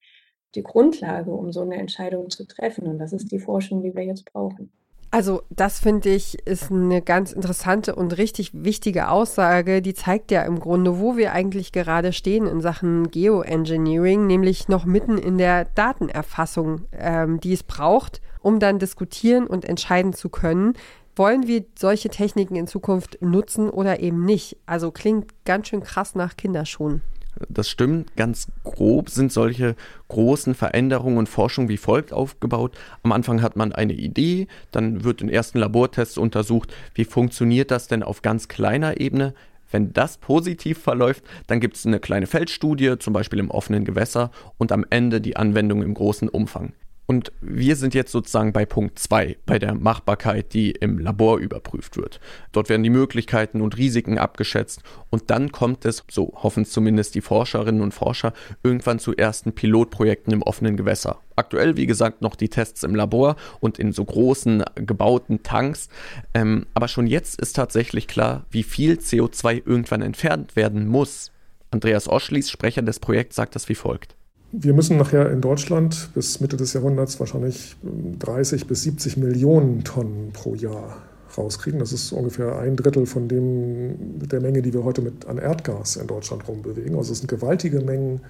die 0.54 0.62
Grundlage, 0.64 1.32
um 1.32 1.52
so 1.52 1.62
eine 1.62 1.78
Entscheidung 1.78 2.30
zu 2.30 2.46
treffen. 2.46 2.86
Und 2.86 3.00
das 3.00 3.14
ist 3.14 3.32
die 3.32 3.40
Forschung, 3.40 3.82
die 3.82 3.96
wir 3.96 4.04
jetzt 4.04 4.32
brauchen. 4.32 4.72
Also 5.12 5.42
das 5.50 5.80
finde 5.80 6.10
ich 6.10 6.38
ist 6.46 6.72
eine 6.72 7.02
ganz 7.02 7.32
interessante 7.32 7.96
und 7.96 8.18
richtig 8.20 8.52
wichtige 8.54 9.10
Aussage. 9.10 9.82
Die 9.82 9.96
zeigt 9.96 10.30
ja 10.30 10.44
im 10.44 10.60
Grunde, 10.60 11.00
wo 11.00 11.18
wir 11.18 11.34
eigentlich 11.34 11.72
gerade 11.72 12.14
stehen 12.14 12.46
in 12.46 12.62
Sachen 12.62 13.10
Geoengineering, 13.10 14.28
nämlich 14.28 14.68
noch 14.68 14.86
mitten 14.86 15.18
in 15.18 15.40
der 15.40 15.66
Datenerfassung, 15.66 16.86
ähm, 16.92 17.40
die 17.40 17.54
es 17.54 17.64
braucht, 17.64 18.22
um 18.42 18.60
dann 18.60 18.78
diskutieren 18.78 19.48
und 19.48 19.66
entscheiden 19.66 20.14
zu 20.14 20.30
können, 20.30 20.74
wollen 21.16 21.48
wir 21.48 21.66
solche 21.78 22.10
Techniken 22.10 22.56
in 22.56 22.68
Zukunft 22.68 23.20
nutzen 23.20 23.72
oder 23.72 24.00
eben 24.02 24.24
nicht. 24.26 24.58
Also 24.68 24.92
klingt 24.92 25.34
ganz 25.44 25.70
schön 25.70 25.82
krass 25.82 26.14
nach 26.14 26.38
Kinderschuhen. 26.38 27.02
Das 27.48 27.70
stimmt. 27.70 28.16
Ganz 28.16 28.48
grob 28.64 29.10
sind 29.10 29.32
solche 29.32 29.76
großen 30.10 30.56
Veränderungen 30.56 31.18
und 31.18 31.30
Forschung 31.30 31.70
wie 31.70 31.78
folgt 31.78 32.12
aufgebaut. 32.12 32.78
Am 33.04 33.12
Anfang 33.12 33.42
hat 33.42 33.56
man 33.56 33.72
eine 33.72 33.94
Idee, 33.94 34.48
dann 34.72 35.04
wird 35.04 35.22
in 35.22 35.30
ersten 35.30 35.60
Labortests 35.60 36.18
untersucht, 36.18 36.74
wie 36.96 37.06
funktioniert 37.06 37.72
das 37.72 37.88
denn 37.88 38.04
auf 38.04 38.22
ganz 38.22 38.48
kleiner 38.48 39.00
Ebene. 39.00 39.34
Wenn 39.72 39.94
das 39.94 40.18
positiv 40.18 40.80
verläuft, 40.80 41.24
dann 41.48 41.60
gibt 41.60 41.78
es 41.78 41.86
eine 41.86 42.00
kleine 42.00 42.28
Feldstudie, 42.28 42.98
zum 42.98 43.14
Beispiel 43.14 43.40
im 43.40 43.52
offenen 43.52 43.86
Gewässer, 43.86 44.32
und 44.58 44.72
am 44.72 44.86
Ende 44.90 45.22
die 45.22 45.38
Anwendung 45.38 45.84
im 45.84 45.94
großen 45.94 46.28
Umfang. 46.28 46.74
Und 47.10 47.32
wir 47.42 47.76
sind 47.76 47.96
jetzt 47.96 48.12
sozusagen 48.12 48.54
bei 48.54 48.68
Punkt 48.68 49.00
2, 49.00 49.38
bei 49.48 49.58
der 49.58 49.74
Machbarkeit, 49.74 50.54
die 50.54 50.70
im 50.70 51.00
Labor 51.00 51.40
überprüft 51.40 51.98
wird. 51.98 52.20
Dort 52.52 52.70
werden 52.70 52.84
die 52.84 52.92
Möglichkeiten 52.92 53.62
und 53.62 53.78
Risiken 53.78 54.20
abgeschätzt 54.20 54.84
und 55.10 55.32
dann 55.32 55.52
kommt 55.52 55.86
es, 55.86 56.04
so 56.08 56.34
hoffen 56.36 56.62
es 56.62 56.72
zumindest 56.72 57.16
die 57.16 57.22
Forscherinnen 57.22 57.82
und 57.82 57.96
Forscher, 57.96 58.32
irgendwann 58.62 59.00
zu 59.00 59.18
ersten 59.18 59.54
Pilotprojekten 59.54 60.32
im 60.34 60.44
offenen 60.44 60.78
Gewässer. 60.78 61.20
Aktuell, 61.36 61.78
wie 61.78 61.88
gesagt, 61.88 62.22
noch 62.22 62.36
die 62.36 62.50
Tests 62.50 62.84
im 62.84 62.94
Labor 62.94 63.38
und 63.60 63.80
in 63.80 63.92
so 63.92 64.06
großen 64.06 64.64
gebauten 64.76 65.42
Tanks. 65.42 65.90
Ähm, 66.36 66.68
aber 66.76 66.88
schon 66.88 67.08
jetzt 67.08 67.42
ist 67.42 67.56
tatsächlich 67.56 68.08
klar, 68.08 68.46
wie 68.52 68.62
viel 68.62 69.00
CO2 69.00 69.64
irgendwann 69.66 70.04
entfernt 70.04 70.56
werden 70.56 70.88
muss. 70.88 71.32
Andreas 71.72 72.08
Oschlis, 72.08 72.52
Sprecher 72.52 72.84
des 72.84 73.00
Projekts, 73.00 73.36
sagt 73.36 73.56
das 73.56 73.68
wie 73.68 73.74
folgt. 73.74 74.19
Wir 74.52 74.74
müssen 74.74 74.98
nachher 74.98 75.32
in 75.32 75.42
Deutschland 75.42 76.10
bis 76.16 76.40
Mitte 76.40 76.58
des 76.58 76.74
Jahrhunderts 76.74 77.20
wahrscheinlich 77.20 77.76
30 77.84 78.66
bis 78.66 78.82
70 78.82 79.18
Millionen 79.18 79.84
Tonnen 79.84 80.32
pro 80.34 80.56
Jahr 80.56 81.04
rauskriegen. 81.38 81.80
Das 81.80 81.94
ist 81.94 82.12
ungefähr 82.12 82.58
ein 82.58 82.76
Drittel 82.76 83.06
von 83.06 83.28
dem, 83.28 84.18
der 84.28 84.42
Menge, 84.42 84.64
die 84.64 84.74
wir 84.74 84.84
heute 84.84 85.04
mit 85.04 85.28
an 85.28 85.38
Erdgas 85.38 85.98
in 85.98 86.08
Deutschland 86.08 86.48
rumbewegen. 86.48 86.96
Also 86.96 87.12
es 87.12 87.20
sind 87.20 87.28
gewaltige 87.28 87.82
Mengen, 87.82 88.22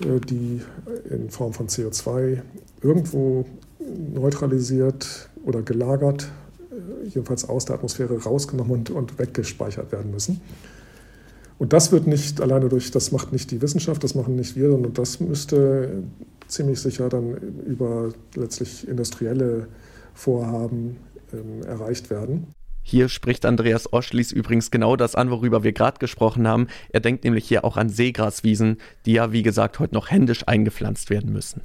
äh, 0.00 0.18
die 0.18 0.60
in 1.08 1.30
Form 1.30 1.52
von 1.52 1.68
CO2 1.68 2.42
irgendwo 2.82 3.44
neutralisiert 4.12 5.30
oder 5.44 5.62
gelagert, 5.62 6.32
äh, 6.72 7.06
jedenfalls 7.06 7.48
aus 7.48 7.64
der 7.64 7.76
Atmosphäre 7.76 8.20
rausgenommen 8.20 8.72
und, 8.72 8.90
und 8.90 9.18
weggespeichert 9.20 9.92
werden 9.92 10.10
müssen. 10.10 10.40
Und 11.58 11.72
das 11.72 11.90
wird 11.90 12.06
nicht 12.06 12.40
alleine 12.40 12.68
durch, 12.68 12.90
das 12.90 13.10
macht 13.10 13.32
nicht 13.32 13.50
die 13.50 13.60
Wissenschaft, 13.60 14.02
das 14.04 14.14
machen 14.14 14.36
nicht 14.36 14.54
wir, 14.56 14.70
sondern 14.70 14.94
das 14.94 15.18
müsste 15.18 16.04
ziemlich 16.46 16.80
sicher 16.80 17.08
dann 17.08 17.34
über 17.66 18.10
letztlich 18.34 18.86
industrielle 18.86 19.66
Vorhaben 20.14 20.96
ähm, 21.32 21.62
erreicht 21.66 22.10
werden. 22.10 22.54
Hier 22.82 23.10
spricht 23.10 23.44
Andreas 23.44 23.92
Oschlis 23.92 24.32
übrigens 24.32 24.70
genau 24.70 24.96
das 24.96 25.14
an, 25.14 25.30
worüber 25.30 25.62
wir 25.62 25.72
gerade 25.72 25.98
gesprochen 25.98 26.48
haben. 26.48 26.68
Er 26.88 27.00
denkt 27.00 27.24
nämlich 27.24 27.46
hier 27.46 27.64
auch 27.64 27.76
an 27.76 27.90
Seegraswiesen, 27.90 28.78
die 29.04 29.12
ja, 29.12 29.30
wie 29.30 29.42
gesagt, 29.42 29.78
heute 29.78 29.94
noch 29.94 30.10
händisch 30.10 30.46
eingepflanzt 30.46 31.10
werden 31.10 31.30
müssen. 31.30 31.60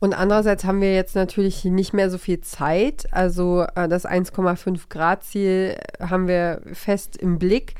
Und 0.00 0.14
andererseits 0.14 0.64
haben 0.64 0.80
wir 0.80 0.96
jetzt 0.96 1.14
natürlich 1.14 1.64
nicht 1.64 1.92
mehr 1.92 2.10
so 2.10 2.18
viel 2.18 2.40
Zeit. 2.40 3.06
Also 3.12 3.64
äh, 3.76 3.88
das 3.88 4.04
1,5 4.04 4.88
Grad 4.88 5.22
Ziel 5.22 5.76
haben 6.00 6.26
wir 6.26 6.60
fest 6.72 7.16
im 7.16 7.38
Blick. 7.38 7.74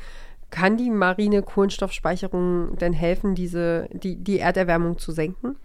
Kann 0.53 0.77
die 0.77 0.91
marine 0.91 1.41
Kohlenstoffspeicherung 1.41 2.77
denn 2.77 2.93
helfen, 2.93 3.33
diese, 3.33 3.89
die, 3.91 4.17
die 4.17 4.37
Erderwärmung 4.37 4.99
zu 4.99 5.11
senken? 5.11 5.55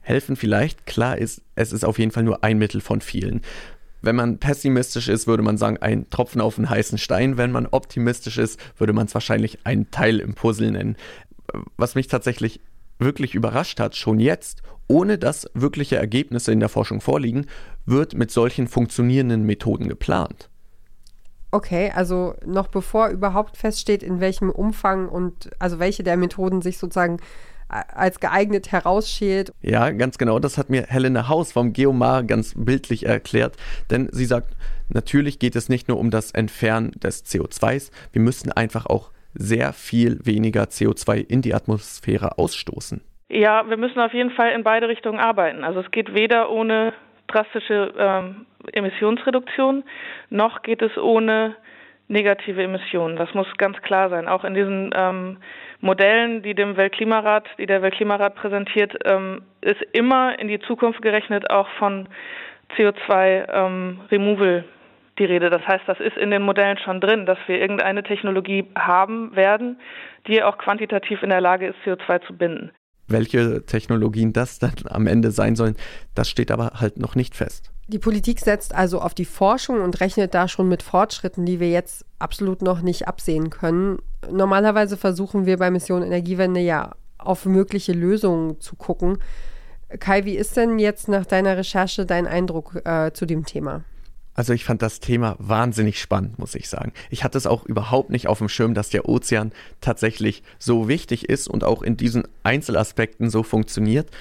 Helfen 0.00 0.36
vielleicht, 0.36 0.86
klar 0.86 1.18
ist, 1.18 1.42
es 1.56 1.72
ist 1.72 1.84
auf 1.84 1.98
jeden 1.98 2.12
Fall 2.12 2.22
nur 2.22 2.44
ein 2.44 2.56
Mittel 2.56 2.80
von 2.80 3.00
vielen. 3.00 3.42
Wenn 4.00 4.14
man 4.14 4.38
pessimistisch 4.38 5.08
ist, 5.08 5.26
würde 5.26 5.42
man 5.42 5.58
sagen, 5.58 5.78
ein 5.78 6.08
Tropfen 6.10 6.40
auf 6.40 6.56
einen 6.56 6.70
heißen 6.70 6.98
Stein. 6.98 7.36
Wenn 7.36 7.50
man 7.50 7.66
optimistisch 7.66 8.38
ist, 8.38 8.60
würde 8.78 8.92
man 8.92 9.06
es 9.06 9.14
wahrscheinlich 9.14 9.58
ein 9.64 9.90
Teil 9.90 10.20
im 10.20 10.34
Puzzle 10.34 10.70
nennen. 10.70 10.94
Was 11.76 11.96
mich 11.96 12.06
tatsächlich 12.06 12.60
wirklich 13.00 13.34
überrascht 13.34 13.80
hat, 13.80 13.96
schon 13.96 14.20
jetzt, 14.20 14.62
ohne 14.86 15.18
dass 15.18 15.50
wirkliche 15.54 15.96
Ergebnisse 15.96 16.52
in 16.52 16.60
der 16.60 16.68
Forschung 16.68 17.00
vorliegen, 17.00 17.46
wird 17.86 18.14
mit 18.14 18.30
solchen 18.30 18.68
funktionierenden 18.68 19.42
Methoden 19.42 19.88
geplant. 19.88 20.48
Okay, 21.50 21.90
also 21.94 22.34
noch 22.44 22.68
bevor 22.68 23.08
überhaupt 23.08 23.56
feststeht, 23.56 24.02
in 24.02 24.20
welchem 24.20 24.50
Umfang 24.50 25.08
und 25.08 25.50
also 25.58 25.78
welche 25.78 26.02
der 26.02 26.16
Methoden 26.16 26.60
sich 26.60 26.78
sozusagen 26.78 27.18
als 27.68 28.20
geeignet 28.20 28.72
herausschält. 28.72 29.52
Ja, 29.60 29.90
ganz 29.90 30.18
genau. 30.18 30.38
Das 30.38 30.56
hat 30.56 30.70
mir 30.70 30.84
Helena 30.88 31.28
Haus 31.28 31.52
vom 31.52 31.72
Geomar 31.72 32.22
ganz 32.24 32.54
bildlich 32.56 33.06
erklärt. 33.06 33.56
Denn 33.90 34.08
sie 34.10 34.24
sagt, 34.24 34.56
natürlich 34.88 35.38
geht 35.38 35.54
es 35.54 35.68
nicht 35.68 35.88
nur 35.88 35.98
um 35.98 36.10
das 36.10 36.30
Entfernen 36.32 36.92
des 36.92 37.26
CO2s, 37.26 37.90
wir 38.12 38.22
müssen 38.22 38.52
einfach 38.52 38.86
auch 38.86 39.10
sehr 39.34 39.72
viel 39.72 40.18
weniger 40.24 40.64
CO2 40.64 41.18
in 41.18 41.42
die 41.42 41.54
Atmosphäre 41.54 42.38
ausstoßen. 42.38 43.02
Ja, 43.28 43.68
wir 43.68 43.76
müssen 43.76 44.00
auf 44.00 44.14
jeden 44.14 44.30
Fall 44.30 44.52
in 44.52 44.64
beide 44.64 44.88
Richtungen 44.88 45.18
arbeiten. 45.18 45.62
Also 45.62 45.80
es 45.80 45.90
geht 45.90 46.14
weder 46.14 46.50
ohne 46.50 46.94
drastische 47.28 47.92
ähm, 47.96 48.46
Emissionsreduktion, 48.72 49.84
noch 50.30 50.62
geht 50.62 50.82
es 50.82 50.96
ohne 50.98 51.56
negative 52.08 52.62
Emissionen. 52.62 53.16
Das 53.16 53.32
muss 53.34 53.46
ganz 53.58 53.80
klar 53.82 54.08
sein. 54.08 54.28
Auch 54.28 54.44
in 54.44 54.54
diesen 54.54 54.90
ähm, 54.94 55.36
Modellen, 55.80 56.42
die 56.42 56.54
dem 56.54 56.76
Weltklimarat, 56.76 57.46
die 57.58 57.66
der 57.66 57.82
Weltklimarat 57.82 58.34
präsentiert, 58.34 58.94
ähm, 59.04 59.42
ist 59.60 59.82
immer 59.92 60.38
in 60.38 60.48
die 60.48 60.58
Zukunft 60.58 61.02
gerechnet 61.02 61.50
auch 61.50 61.68
von 61.78 62.08
CO2-Removal 62.76 64.56
ähm, 64.58 64.64
die 65.18 65.24
Rede. 65.24 65.50
Das 65.50 65.66
heißt, 65.66 65.84
das 65.86 66.00
ist 66.00 66.16
in 66.16 66.30
den 66.30 66.42
Modellen 66.42 66.78
schon 66.78 67.00
drin, 67.00 67.26
dass 67.26 67.38
wir 67.46 67.60
irgendeine 67.60 68.02
Technologie 68.02 68.64
haben 68.76 69.34
werden, 69.36 69.78
die 70.26 70.42
auch 70.42 70.58
quantitativ 70.58 71.22
in 71.22 71.30
der 71.30 71.40
Lage 71.40 71.68
ist, 71.68 71.76
CO2 71.84 72.26
zu 72.26 72.36
binden. 72.36 72.70
Welche 73.08 73.64
Technologien 73.64 74.32
das 74.32 74.58
dann 74.58 74.74
am 74.88 75.06
Ende 75.06 75.30
sein 75.30 75.56
sollen, 75.56 75.76
das 76.14 76.28
steht 76.28 76.50
aber 76.50 76.72
halt 76.74 76.98
noch 76.98 77.14
nicht 77.14 77.34
fest. 77.34 77.70
Die 77.88 77.98
Politik 77.98 78.40
setzt 78.40 78.74
also 78.74 79.00
auf 79.00 79.14
die 79.14 79.24
Forschung 79.24 79.80
und 79.80 80.00
rechnet 80.00 80.34
da 80.34 80.46
schon 80.46 80.68
mit 80.68 80.82
Fortschritten, 80.82 81.46
die 81.46 81.58
wir 81.58 81.70
jetzt 81.70 82.04
absolut 82.18 82.60
noch 82.60 82.82
nicht 82.82 83.08
absehen 83.08 83.48
können. 83.48 83.98
Normalerweise 84.30 84.98
versuchen 84.98 85.46
wir 85.46 85.56
bei 85.56 85.70
Mission 85.70 86.02
Energiewende 86.02 86.60
ja 86.60 86.94
auf 87.16 87.46
mögliche 87.46 87.92
Lösungen 87.92 88.60
zu 88.60 88.76
gucken. 88.76 89.18
Kai, 90.00 90.26
wie 90.26 90.36
ist 90.36 90.56
denn 90.56 90.78
jetzt 90.78 91.08
nach 91.08 91.24
deiner 91.24 91.56
Recherche 91.56 92.04
dein 92.04 92.26
Eindruck 92.26 92.82
äh, 92.84 93.12
zu 93.12 93.24
dem 93.24 93.46
Thema? 93.46 93.84
Also 94.38 94.52
ich 94.52 94.62
fand 94.62 94.82
das 94.82 95.00
Thema 95.00 95.34
wahnsinnig 95.40 96.00
spannend, 96.00 96.38
muss 96.38 96.54
ich 96.54 96.68
sagen. 96.68 96.92
Ich 97.10 97.24
hatte 97.24 97.36
es 97.36 97.48
auch 97.48 97.66
überhaupt 97.66 98.10
nicht 98.10 98.28
auf 98.28 98.38
dem 98.38 98.48
Schirm, 98.48 98.72
dass 98.72 98.88
der 98.88 99.08
Ozean 99.08 99.50
tatsächlich 99.80 100.44
so 100.60 100.86
wichtig 100.86 101.28
ist 101.28 101.48
und 101.48 101.64
auch 101.64 101.82
in 101.82 101.96
diesen 101.96 102.22
Einzelaspekten 102.44 103.30
so 103.30 103.42
funktioniert. 103.42 104.12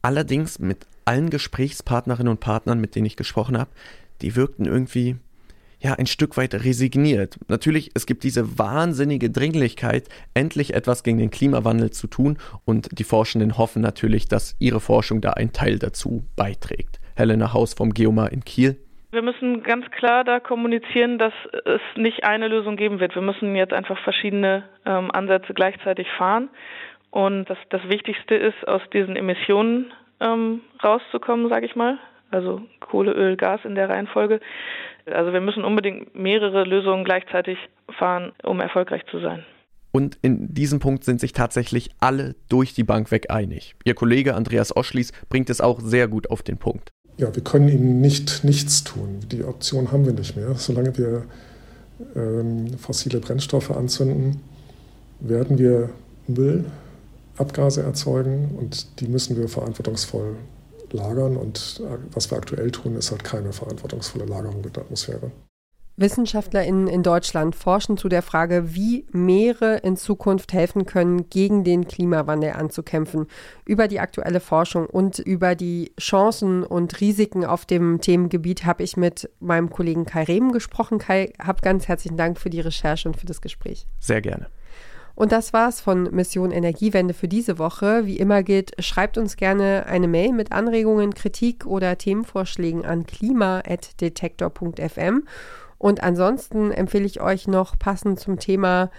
Allerdings 0.00 0.60
mit 0.60 0.86
allen 1.06 1.28
Gesprächspartnerinnen 1.28 2.30
und 2.30 2.38
Partnern, 2.38 2.80
mit 2.80 2.94
denen 2.94 3.06
ich 3.06 3.16
gesprochen 3.16 3.58
habe, 3.58 3.72
die 4.22 4.36
wirkten 4.36 4.64
irgendwie 4.64 5.16
ja 5.80 5.94
ein 5.94 6.06
Stück 6.06 6.36
weit 6.36 6.54
resigniert. 6.54 7.40
Natürlich, 7.48 7.90
es 7.94 8.06
gibt 8.06 8.22
diese 8.22 8.60
wahnsinnige 8.60 9.28
Dringlichkeit, 9.28 10.08
endlich 10.34 10.72
etwas 10.72 11.02
gegen 11.02 11.18
den 11.18 11.32
Klimawandel 11.32 11.90
zu 11.90 12.06
tun 12.06 12.38
und 12.64 12.96
die 12.96 13.02
Forschenden 13.02 13.58
hoffen 13.58 13.82
natürlich, 13.82 14.28
dass 14.28 14.54
ihre 14.60 14.78
Forschung 14.78 15.20
da 15.20 15.30
einen 15.30 15.52
Teil 15.52 15.80
dazu 15.80 16.22
beiträgt. 16.36 17.00
Helena 17.16 17.52
Haus 17.52 17.74
vom 17.74 17.92
Geomar 17.92 18.30
in 18.30 18.44
Kiel. 18.44 18.78
Wir 19.10 19.22
müssen 19.22 19.62
ganz 19.62 19.90
klar 19.90 20.22
da 20.22 20.38
kommunizieren, 20.38 21.18
dass 21.18 21.32
es 21.64 21.80
nicht 21.96 22.24
eine 22.24 22.46
Lösung 22.46 22.76
geben 22.76 23.00
wird. 23.00 23.14
Wir 23.14 23.22
müssen 23.22 23.56
jetzt 23.56 23.72
einfach 23.72 23.98
verschiedene 24.00 24.64
ähm, 24.84 25.10
Ansätze 25.10 25.54
gleichzeitig 25.54 26.06
fahren. 26.18 26.50
Und 27.10 27.46
das, 27.48 27.56
das 27.70 27.88
Wichtigste 27.88 28.34
ist, 28.34 28.68
aus 28.68 28.82
diesen 28.92 29.16
Emissionen 29.16 29.94
ähm, 30.20 30.60
rauszukommen, 30.84 31.48
sage 31.48 31.64
ich 31.64 31.74
mal. 31.74 31.98
Also 32.30 32.60
Kohle, 32.80 33.12
Öl, 33.12 33.38
Gas 33.38 33.60
in 33.64 33.74
der 33.74 33.88
Reihenfolge. 33.88 34.40
Also 35.06 35.32
wir 35.32 35.40
müssen 35.40 35.64
unbedingt 35.64 36.14
mehrere 36.14 36.64
Lösungen 36.64 37.04
gleichzeitig 37.04 37.56
fahren, 37.98 38.32
um 38.42 38.60
erfolgreich 38.60 39.06
zu 39.10 39.20
sein. 39.20 39.42
Und 39.90 40.18
in 40.20 40.52
diesem 40.52 40.80
Punkt 40.80 41.04
sind 41.04 41.18
sich 41.18 41.32
tatsächlich 41.32 41.88
alle 41.98 42.34
durch 42.50 42.74
die 42.74 42.84
Bank 42.84 43.10
weg 43.10 43.30
einig. 43.30 43.74
Ihr 43.86 43.94
Kollege 43.94 44.34
Andreas 44.34 44.76
Oschlies 44.76 45.12
bringt 45.30 45.48
es 45.48 45.62
auch 45.62 45.80
sehr 45.80 46.08
gut 46.08 46.30
auf 46.30 46.42
den 46.42 46.58
Punkt 46.58 46.92
ja, 47.18 47.34
wir 47.34 47.42
können 47.42 47.68
eben 47.68 48.00
nicht 48.00 48.44
nichts 48.44 48.84
tun. 48.84 49.20
Die 49.30 49.44
Option 49.44 49.92
haben 49.92 50.06
wir 50.06 50.12
nicht 50.12 50.36
mehr. 50.36 50.54
Solange 50.54 50.96
wir 50.96 51.24
ähm, 52.14 52.78
fossile 52.78 53.18
Brennstoffe 53.20 53.70
anzünden, 53.70 54.40
werden 55.20 55.58
wir 55.58 55.90
Müll, 56.28 56.64
Abgase 57.36 57.82
erzeugen 57.82 58.56
und 58.58 59.00
die 59.00 59.08
müssen 59.08 59.36
wir 59.36 59.48
verantwortungsvoll 59.48 60.36
lagern. 60.92 61.36
Und 61.36 61.80
äh, 61.84 61.98
was 62.12 62.30
wir 62.30 62.38
aktuell 62.38 62.70
tun, 62.70 62.96
ist 62.96 63.10
halt 63.10 63.24
keine 63.24 63.52
verantwortungsvolle 63.52 64.24
Lagerung 64.24 64.62
der 64.62 64.82
Atmosphäre. 64.82 65.30
WissenschaftlerInnen 65.98 66.86
in 66.86 67.02
Deutschland 67.02 67.56
forschen 67.56 67.96
zu 67.96 68.08
der 68.08 68.22
Frage, 68.22 68.74
wie 68.74 69.04
Meere 69.10 69.78
in 69.78 69.96
Zukunft 69.96 70.52
helfen 70.52 70.86
können, 70.86 71.28
gegen 71.28 71.64
den 71.64 71.88
Klimawandel 71.88 72.52
anzukämpfen. 72.52 73.26
Über 73.64 73.88
die 73.88 74.00
aktuelle 74.00 74.40
Forschung 74.40 74.86
und 74.86 75.18
über 75.18 75.54
die 75.54 75.92
Chancen 76.00 76.62
und 76.62 77.00
Risiken 77.00 77.44
auf 77.44 77.66
dem 77.66 78.00
Themengebiet 78.00 78.64
habe 78.64 78.84
ich 78.84 78.96
mit 78.96 79.28
meinem 79.40 79.70
Kollegen 79.70 80.06
Kai 80.06 80.24
Rehm 80.24 80.52
gesprochen. 80.52 80.98
Kai, 80.98 81.32
hab 81.38 81.62
ganz 81.62 81.88
herzlichen 81.88 82.16
Dank 82.16 82.38
für 82.38 82.50
die 82.50 82.60
Recherche 82.60 83.08
und 83.08 83.16
für 83.16 83.26
das 83.26 83.40
Gespräch. 83.40 83.86
Sehr 83.98 84.20
gerne. 84.20 84.46
Und 85.18 85.32
das 85.32 85.52
war's 85.52 85.80
von 85.80 86.04
Mission 86.14 86.52
Energiewende 86.52 87.12
für 87.12 87.26
diese 87.26 87.58
Woche. 87.58 88.06
Wie 88.06 88.18
immer 88.18 88.44
gilt, 88.44 88.80
schreibt 88.80 89.18
uns 89.18 89.36
gerne 89.36 89.86
eine 89.86 90.06
Mail 90.06 90.32
mit 90.32 90.52
Anregungen, 90.52 91.12
Kritik 91.12 91.66
oder 91.66 91.98
Themenvorschlägen 91.98 92.84
an 92.84 93.04
klima.detektor.fm. 93.04 95.24
Und 95.78 96.02
ansonsten 96.02 96.72
empfehle 96.72 97.06
ich 97.06 97.20
euch 97.20 97.48
noch 97.48 97.78
passend 97.78 98.20
zum 98.20 98.38
Thema 98.38 98.90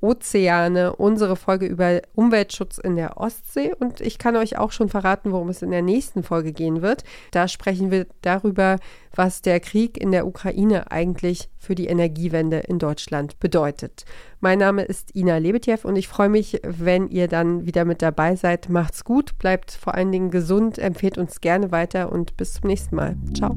Ozeane, 0.00 0.94
unsere 0.94 1.36
Folge 1.36 1.66
über 1.66 2.02
Umweltschutz 2.14 2.78
in 2.78 2.96
der 2.96 3.18
Ostsee. 3.18 3.72
Und 3.78 4.00
ich 4.00 4.18
kann 4.18 4.36
euch 4.36 4.58
auch 4.58 4.72
schon 4.72 4.88
verraten, 4.88 5.32
worum 5.32 5.48
es 5.48 5.62
in 5.62 5.70
der 5.70 5.82
nächsten 5.82 6.22
Folge 6.22 6.52
gehen 6.52 6.82
wird. 6.82 7.02
Da 7.30 7.48
sprechen 7.48 7.90
wir 7.90 8.06
darüber, 8.20 8.76
was 9.14 9.40
der 9.40 9.58
Krieg 9.60 9.96
in 9.98 10.12
der 10.12 10.26
Ukraine 10.26 10.90
eigentlich 10.90 11.48
für 11.58 11.74
die 11.74 11.86
Energiewende 11.86 12.58
in 12.58 12.78
Deutschland 12.78 13.40
bedeutet. 13.40 14.04
Mein 14.40 14.58
Name 14.58 14.82
ist 14.82 15.16
Ina 15.16 15.38
Lebetjew 15.38 15.78
und 15.84 15.96
ich 15.96 16.08
freue 16.08 16.28
mich, 16.28 16.60
wenn 16.62 17.08
ihr 17.08 17.26
dann 17.26 17.64
wieder 17.64 17.86
mit 17.86 18.02
dabei 18.02 18.36
seid. 18.36 18.68
Macht's 18.68 19.02
gut, 19.02 19.38
bleibt 19.38 19.70
vor 19.70 19.94
allen 19.94 20.12
Dingen 20.12 20.30
gesund, 20.30 20.78
empfehlt 20.78 21.16
uns 21.16 21.40
gerne 21.40 21.72
weiter 21.72 22.12
und 22.12 22.36
bis 22.36 22.54
zum 22.54 22.68
nächsten 22.68 22.96
Mal. 22.96 23.16
Ciao. 23.34 23.56